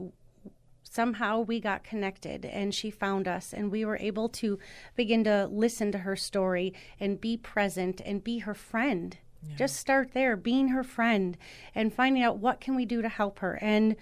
[0.95, 4.57] somehow we got connected and she found us and we were able to
[4.95, 9.17] begin to listen to her story and be present and be her friend
[9.55, 11.37] Just start there, being her friend
[11.73, 13.57] and finding out what can we do to help her.
[13.61, 13.95] And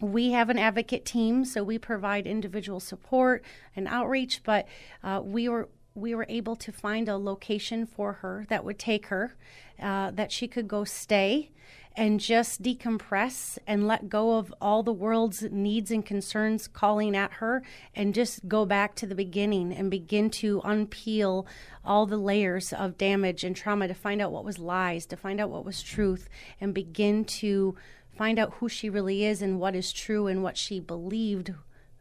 [0.00, 4.66] we have an advocate team, so we provide individual support and outreach, but
[5.02, 9.06] uh, we were we were able to find a location for her that would take
[9.06, 9.34] her,
[9.82, 11.50] uh, that she could go stay
[11.98, 17.32] and just decompress and let go of all the world's needs and concerns calling at
[17.32, 17.60] her
[17.92, 21.44] and just go back to the beginning and begin to unpeel
[21.84, 25.40] all the layers of damage and trauma to find out what was lies, to find
[25.40, 26.28] out what was truth,
[26.60, 27.74] and begin to
[28.16, 31.52] find out who she really is and what is true and what she believed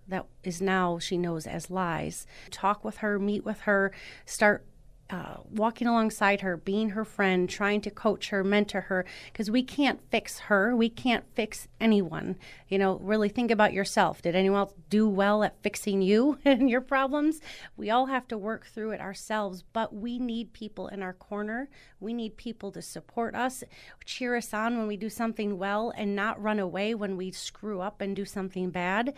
[0.08, 2.28] that is now she knows as lies.
[2.52, 3.92] Talk with her, meet with her,
[4.28, 4.64] start
[5.10, 9.64] uh, walking alongside her, being her friend, trying to coach her, mentor her, because we
[9.64, 10.76] can't fix her.
[10.76, 12.36] We can't fix anyone.
[12.68, 14.22] You know, really think about yourself.
[14.22, 17.40] Did anyone else do well at fixing you and your problems?
[17.78, 21.70] We all have to work through it ourselves, but we need people in our corner.
[22.00, 23.64] We need people to support us,
[24.04, 27.80] cheer us on when we do something well, and not run away when we screw
[27.80, 29.14] up and do something bad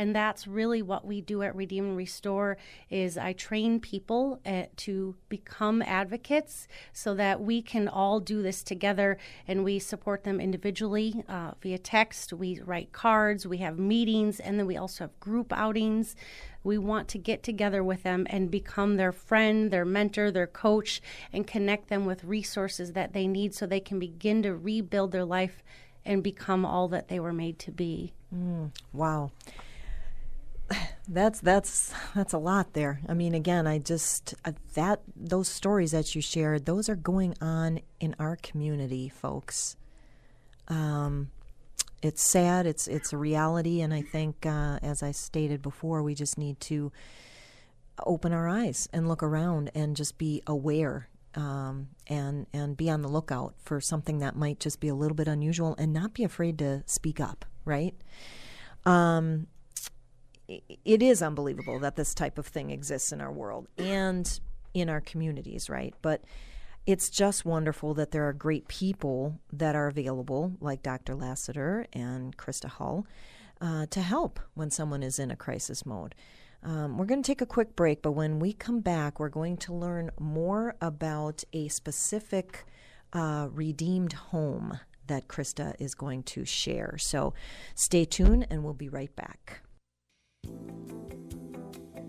[0.00, 2.56] and that's really what we do at Redeem and Restore
[2.88, 8.40] is I train people at, uh, to become advocates so that we can all do
[8.40, 12.32] this together and we support them individually uh, via text.
[12.32, 16.16] We write cards, we have meetings, and then we also have group outings.
[16.64, 21.02] We want to get together with them and become their friend, their mentor, their coach,
[21.30, 25.26] and connect them with resources that they need so they can begin to rebuild their
[25.26, 25.62] life
[26.06, 28.14] and become all that they were made to be.
[28.34, 29.30] Mm, wow.
[31.12, 33.00] That's that's that's a lot there.
[33.08, 37.34] I mean, again, I just uh, that those stories that you shared, those are going
[37.40, 39.76] on in our community, folks.
[40.68, 41.32] Um,
[42.00, 42.64] it's sad.
[42.64, 46.60] It's it's a reality, and I think, uh, as I stated before, we just need
[46.60, 46.92] to
[48.06, 53.02] open our eyes and look around and just be aware um, and and be on
[53.02, 56.22] the lookout for something that might just be a little bit unusual and not be
[56.22, 57.44] afraid to speak up.
[57.64, 57.96] Right.
[58.86, 59.48] Um,
[60.84, 64.40] it is unbelievable that this type of thing exists in our world and
[64.74, 65.94] in our communities, right?
[66.02, 66.22] But
[66.86, 71.14] it's just wonderful that there are great people that are available, like Dr.
[71.14, 73.06] Lassiter and Krista Hull,
[73.60, 76.14] uh, to help when someone is in a crisis mode.
[76.62, 79.56] Um, we're going to take a quick break, but when we come back, we're going
[79.58, 82.64] to learn more about a specific
[83.12, 86.96] uh, redeemed home that Krista is going to share.
[86.98, 87.34] So
[87.74, 89.62] stay tuned, and we'll be right back.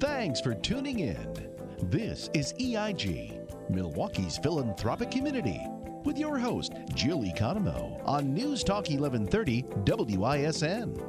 [0.01, 1.47] Thanks for tuning in.
[1.91, 5.61] This is EIG Milwaukee's philanthropic community,
[6.03, 9.61] with your host, Jill Economou, on News Talk 1130
[10.17, 10.99] WISN.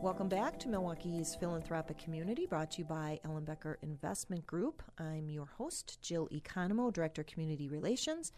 [0.00, 4.80] Welcome back to Milwaukee's philanthropic community, brought to you by Ellenbecker Investment Group.
[4.96, 8.30] I'm your host, Jill Economou, Director of Community Relations.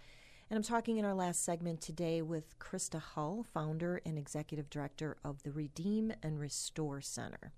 [0.50, 5.16] And I'm talking in our last segment today with Krista Hull, founder and executive director
[5.24, 7.52] of the Redeem and Restore Center.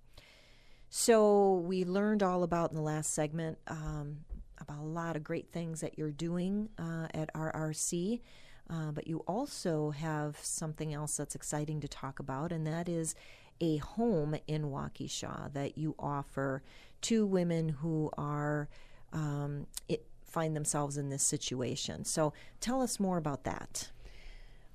[0.89, 4.19] So, we learned all about in the last segment um,
[4.61, 8.21] about a lot of great things that you're doing uh, at RRC.
[8.69, 13.15] Uh, but you also have something else that's exciting to talk about, and that is
[13.59, 16.63] a home in Waukesha that you offer
[17.01, 18.69] to women who are
[19.13, 22.05] um, it, find themselves in this situation.
[22.05, 23.91] So tell us more about that.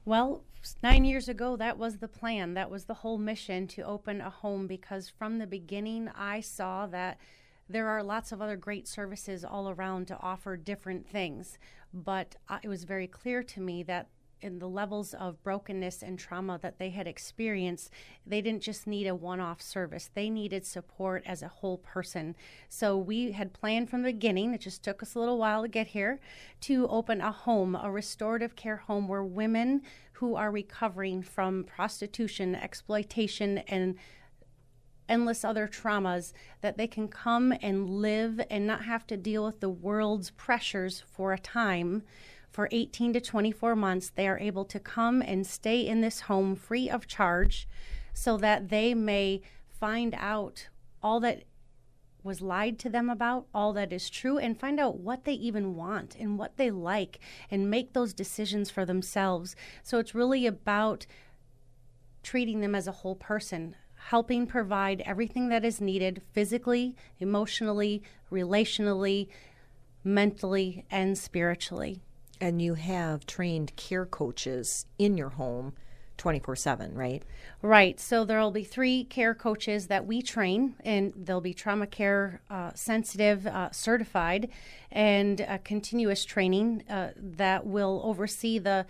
[0.05, 0.43] Well,
[0.83, 2.55] nine years ago, that was the plan.
[2.55, 6.87] That was the whole mission to open a home because from the beginning, I saw
[6.89, 7.19] that
[7.69, 11.59] there are lots of other great services all around to offer different things,
[11.95, 14.09] but uh, it was very clear to me that
[14.43, 17.91] in the levels of brokenness and trauma that they had experienced,
[18.27, 20.11] they didn't just need a one off service.
[20.13, 22.37] They needed support as a whole person.
[22.69, 25.69] So we had planned from the beginning, it just took us a little while to
[25.69, 26.21] get here,
[26.63, 29.83] to open a home, a restorative care home where women
[30.15, 33.97] who are recovering from prostitution, exploitation, and
[35.09, 39.61] endless other traumas that they can come and live and not have to deal with
[39.61, 42.03] the world's pressures for a time.
[42.53, 46.55] For 18 to 24 months, they are able to come and stay in this home
[46.55, 47.67] free of charge
[48.13, 50.69] so that they may find out
[51.03, 51.45] all that
[52.23, 55.75] was lied to them about, all that is true, and find out what they even
[55.75, 57.19] want and what they like
[57.51, 59.57] and make those decisions for themselves.
[59.83, 61.07] So it's really about
[62.23, 63.75] treating them as a whole person,
[64.11, 69.29] helping provide everything that is needed physically, emotionally, relationally,
[70.05, 72.03] mentally, and spiritually.
[72.43, 75.75] And you have trained care coaches in your home
[76.17, 77.23] 24 7, right?
[77.63, 78.01] Right.
[78.01, 82.41] So there will be three care coaches that we train, and they'll be trauma care
[82.51, 84.49] uh, sensitive uh, certified
[84.91, 88.87] and continuous training uh, that will oversee the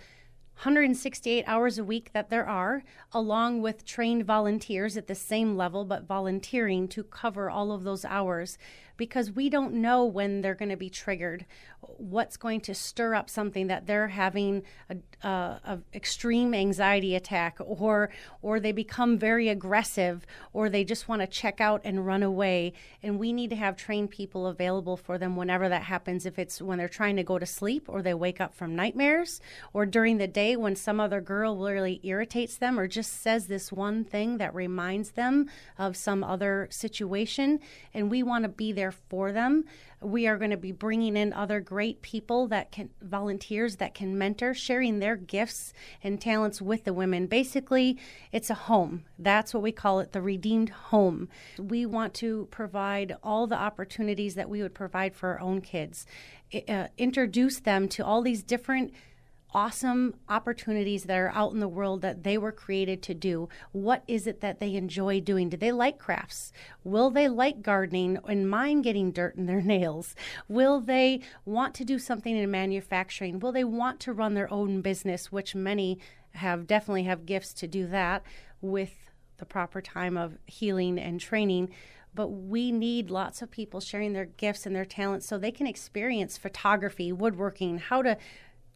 [0.55, 5.85] 168 hours a week that there are, along with trained volunteers at the same level,
[5.85, 8.57] but volunteering to cover all of those hours
[8.97, 11.45] because we don't know when they're going to be triggered,
[11.81, 17.15] what's going to stir up something that they're having a, Uh, a, a, extreme anxiety
[17.15, 18.09] attack, or
[18.41, 22.73] or they become very aggressive, or they just want to check out and run away.
[23.01, 26.25] And we need to have trained people available for them whenever that happens.
[26.25, 29.39] If it's when they're trying to go to sleep, or they wake up from nightmares,
[29.71, 33.71] or during the day when some other girl really irritates them, or just says this
[33.71, 37.61] one thing that reminds them of some other situation,
[37.93, 39.63] and we want to be there for them.
[40.03, 44.17] We are going to be bringing in other great people that can, volunteers that can
[44.17, 45.73] mentor, sharing their gifts
[46.03, 47.27] and talents with the women.
[47.27, 47.97] Basically,
[48.31, 49.05] it's a home.
[49.17, 51.29] That's what we call it the redeemed home.
[51.57, 56.05] We want to provide all the opportunities that we would provide for our own kids,
[56.67, 58.93] uh, introduce them to all these different
[59.53, 63.47] awesome opportunities that are out in the world that they were created to do.
[63.71, 65.49] What is it that they enjoy doing?
[65.49, 66.51] Do they like crafts?
[66.83, 70.15] Will they like gardening and mind getting dirt in their nails?
[70.47, 73.39] Will they want to do something in manufacturing?
[73.39, 75.99] Will they want to run their own business, which many
[76.31, 78.23] have definitely have gifts to do that
[78.61, 78.93] with
[79.37, 81.69] the proper time of healing and training
[82.15, 85.67] but we need lots of people sharing their gifts and their talents so they can
[85.67, 88.17] experience photography, woodworking, how to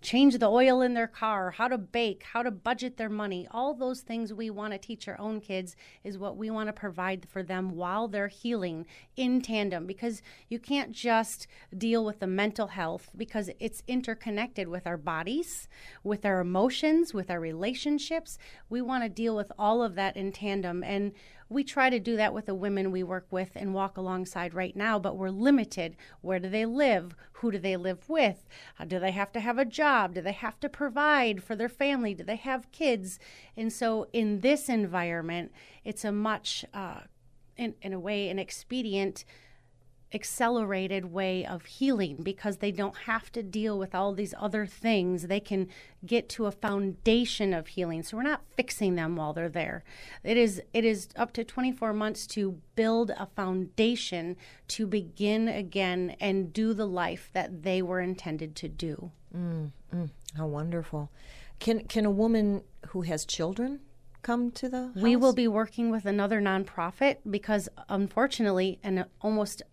[0.01, 3.47] change the oil in their car, how to bake, how to budget their money.
[3.51, 6.73] All those things we want to teach our own kids is what we want to
[6.73, 8.85] provide for them while they're healing
[9.15, 14.85] in tandem because you can't just deal with the mental health because it's interconnected with
[14.85, 15.67] our bodies,
[16.03, 18.37] with our emotions, with our relationships.
[18.69, 21.11] We want to deal with all of that in tandem and
[21.49, 24.75] we try to do that with the women we work with and walk alongside right
[24.75, 25.95] now, but we're limited.
[26.21, 27.15] Where do they live?
[27.33, 28.47] Who do they live with?
[28.79, 30.15] Uh, do they have to have a job?
[30.15, 32.13] Do they have to provide for their family?
[32.13, 33.19] Do they have kids?
[33.55, 35.51] And so, in this environment,
[35.85, 37.01] it's a much, uh,
[37.55, 39.23] in, in a way, an expedient
[40.13, 45.27] accelerated way of healing because they don't have to deal with all these other things.
[45.27, 45.67] They can
[46.05, 48.03] get to a foundation of healing.
[48.03, 49.83] So we're not fixing them while they're there.
[50.23, 54.37] It is it is up to 24 months to build a foundation
[54.69, 59.11] to begin again and do the life that they were intended to do.
[59.35, 61.11] Mm, mm, how wonderful.
[61.59, 63.81] Can can a woman who has children
[64.21, 64.95] come to the house?
[64.95, 69.63] We will be working with another nonprofit because unfortunately and almost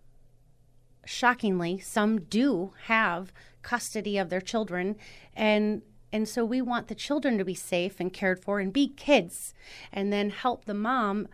[1.06, 3.32] shockingly, some do have
[3.62, 4.96] custody of their children
[5.34, 5.82] and
[6.12, 9.52] and so we want the children to be safe and cared for and be kids
[9.92, 11.26] and then help the mom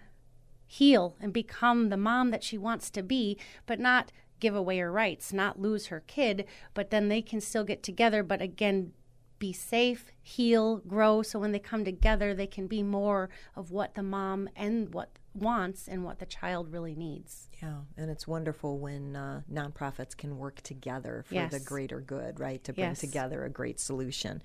[0.66, 4.91] heal and become the mom that she wants to be, but not give away her
[4.91, 8.93] rights, not lose her kid, but then they can still get together, but again,
[9.39, 11.23] be safe, heal, grow.
[11.23, 15.18] So when they come together, they can be more of what the mom and what
[15.35, 17.49] wants and what the child really needs.
[17.62, 21.53] Yeah, and it's wonderful when uh, nonprofits can work together for yes.
[21.53, 22.62] the greater good, right?
[22.64, 23.01] To bring yes.
[23.01, 24.43] together a great solution.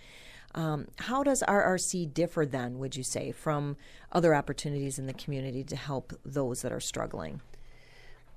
[0.54, 3.76] Um, how does RRC differ then, would you say, from
[4.12, 7.42] other opportunities in the community to help those that are struggling?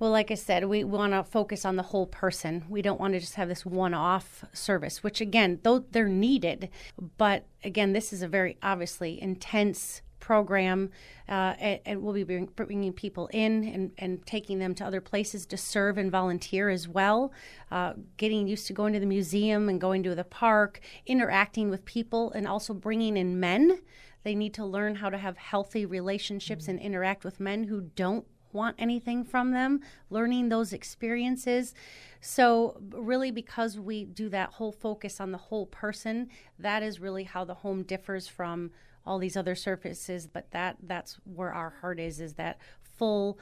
[0.01, 2.64] Well, like I said, we want to focus on the whole person.
[2.68, 6.68] We don't want to just have this one off service, which again, though they're needed,
[7.16, 10.91] but again, this is a very obviously intense program,
[11.26, 15.47] uh, and, and, we'll be bringing people in and, and, taking them to other places
[15.47, 17.33] to serve and volunteer as well.
[17.70, 21.83] Uh, getting used to going to the museum and going to the park, interacting with
[21.87, 23.81] people, and also bringing in men.
[24.22, 26.72] They need to learn how to have healthy relationships mm-hmm.
[26.72, 31.72] and interact with men who don't want anything from them, learning those experiences.
[32.20, 37.24] So, really, because we do that whole focus on the whole person, that is really
[37.24, 38.72] how the home differs from
[39.09, 43.38] all these other surfaces but that that's where our heart is is that full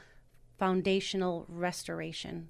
[0.58, 2.48] foundational restoration.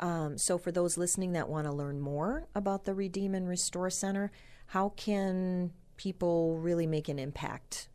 [0.00, 3.88] Um, so for those listening that want to learn more about the redeem and restore
[3.88, 4.30] center
[4.66, 7.88] how can people really make an impact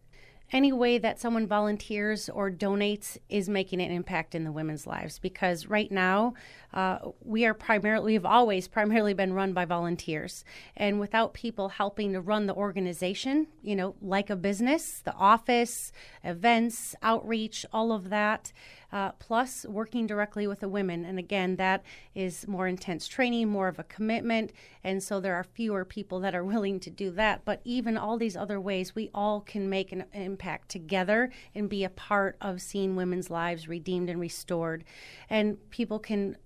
[0.52, 5.20] any way that someone volunteers or donates is making an impact in the women's lives
[5.20, 6.34] because right now
[6.74, 10.44] uh, we are primarily we've always primarily been run by volunteers.
[10.76, 15.92] And without people helping to run the organization you know like a business the office
[16.24, 18.52] events outreach all of that
[18.92, 21.06] uh, plus working directly with the women.
[21.06, 21.84] And again, that
[22.14, 24.52] is more intense training, more of a commitment.
[24.84, 27.46] And so there are fewer people that are willing to do that.
[27.46, 31.84] But even all these other ways, we all can make an impact together and be
[31.84, 34.84] a part of seeing women's lives redeemed and restored.
[35.30, 36.38] And people can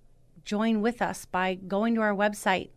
[0.44, 2.70] join with us by going to our website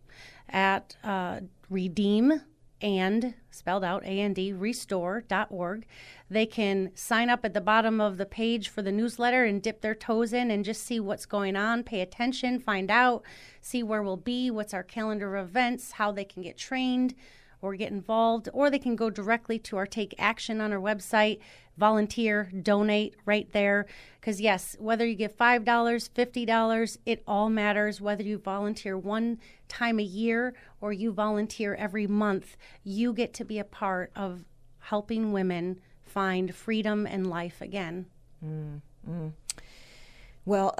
[0.48, 2.42] at uh, redeem
[2.82, 5.86] and spelled out and D restore.org
[6.30, 9.80] they can sign up at the bottom of the page for the newsletter and dip
[9.80, 13.22] their toes in and just see what's going on pay attention find out
[13.60, 17.14] see where we'll be what's our calendar of events how they can get trained
[17.62, 21.38] or get involved or they can go directly to our take action on our website
[21.80, 23.86] volunteer, donate right there.
[24.20, 28.00] Because, yes, whether you give $5, $50, it all matters.
[28.00, 33.44] Whether you volunteer one time a year or you volunteer every month, you get to
[33.44, 34.44] be a part of
[34.78, 38.06] helping women find freedom and life again.
[38.44, 39.32] Mm, mm.
[40.44, 40.76] Well,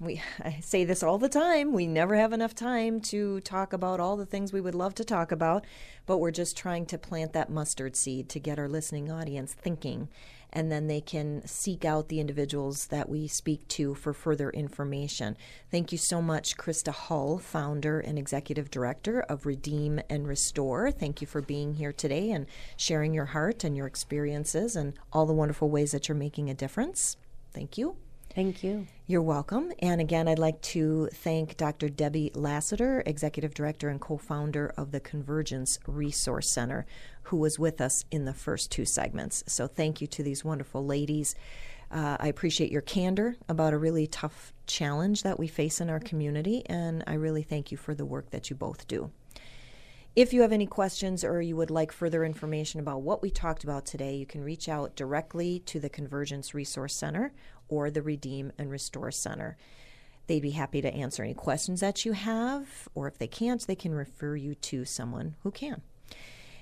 [0.00, 1.72] we I say this all the time.
[1.72, 5.04] We never have enough time to talk about all the things we would love to
[5.04, 5.64] talk about,
[6.06, 10.08] but we're just trying to plant that mustard seed to get our listening audience thinking
[10.54, 15.36] and then they can seek out the individuals that we speak to for further information.
[15.70, 20.92] Thank you so much, Krista Hull, founder and executive director of Redeem and Restore.
[20.92, 25.26] Thank you for being here today and sharing your heart and your experiences and all
[25.26, 27.16] the wonderful ways that you're making a difference.
[27.52, 27.96] Thank you.
[28.34, 28.86] Thank you.
[29.06, 29.72] You're welcome.
[29.78, 31.88] And again, I'd like to thank Dr.
[31.88, 36.84] Debbie Lassiter, Executive Director and co founder of the Convergence Resource Center,
[37.24, 39.44] who was with us in the first two segments.
[39.46, 41.36] So thank you to these wonderful ladies.
[41.92, 46.00] Uh, I appreciate your candor about a really tough challenge that we face in our
[46.00, 49.12] community, and I really thank you for the work that you both do.
[50.16, 53.64] If you have any questions or you would like further information about what we talked
[53.64, 57.32] about today, you can reach out directly to the Convergence Resource Center
[57.66, 59.56] or the Redeem and Restore Center.
[60.28, 63.74] They'd be happy to answer any questions that you have, or if they can't, they
[63.74, 65.82] can refer you to someone who can.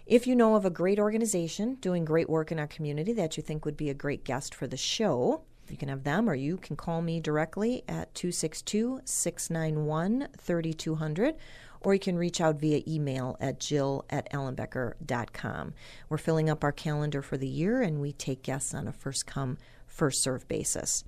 [0.06, 3.42] If you know of a great organization doing great work in our community that you
[3.42, 6.56] think would be a great guest for the show, you can have them or you
[6.56, 11.36] can call me directly at 262 691 3200
[11.84, 15.74] or you can reach out via email at jill at ellenbecker.com.
[16.08, 19.26] We're filling up our calendar for the year and we take guests on a first
[19.26, 21.04] come, first serve basis.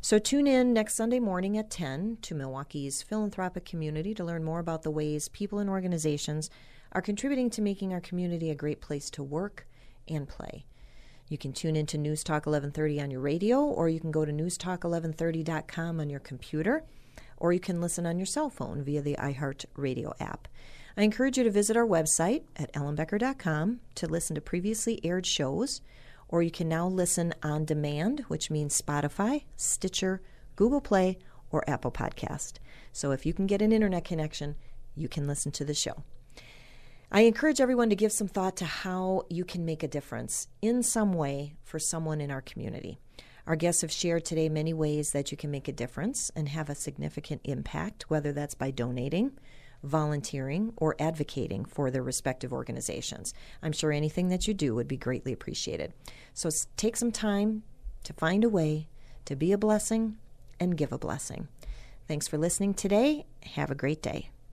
[0.00, 4.60] So tune in next Sunday morning at 10 to Milwaukee's philanthropic community to learn more
[4.60, 6.50] about the ways people and organizations
[6.92, 9.66] are contributing to making our community a great place to work
[10.08, 10.64] and play.
[11.28, 14.32] You can tune into News Talk 1130 on your radio, or you can go to
[14.32, 16.84] newstalk1130.com on your computer,
[17.38, 20.46] or you can listen on your cell phone via the iHeart Radio app.
[20.96, 25.80] I encourage you to visit our website at ellenbecker.com to listen to previously aired shows
[26.28, 30.20] or you can now listen on demand, which means Spotify, Stitcher,
[30.56, 31.18] Google Play,
[31.50, 32.54] or Apple Podcast.
[32.92, 34.56] So if you can get an internet connection,
[34.94, 36.04] you can listen to the show.
[37.10, 40.82] I encourage everyone to give some thought to how you can make a difference in
[40.82, 42.98] some way for someone in our community.
[43.48, 46.68] Our guests have shared today many ways that you can make a difference and have
[46.68, 49.38] a significant impact, whether that's by donating,
[49.82, 53.32] volunteering, or advocating for their respective organizations.
[53.62, 55.94] I'm sure anything that you do would be greatly appreciated.
[56.34, 57.62] So take some time
[58.04, 58.88] to find a way
[59.24, 60.18] to be a blessing
[60.60, 61.48] and give a blessing.
[62.06, 63.24] Thanks for listening today.
[63.54, 64.28] Have a great day.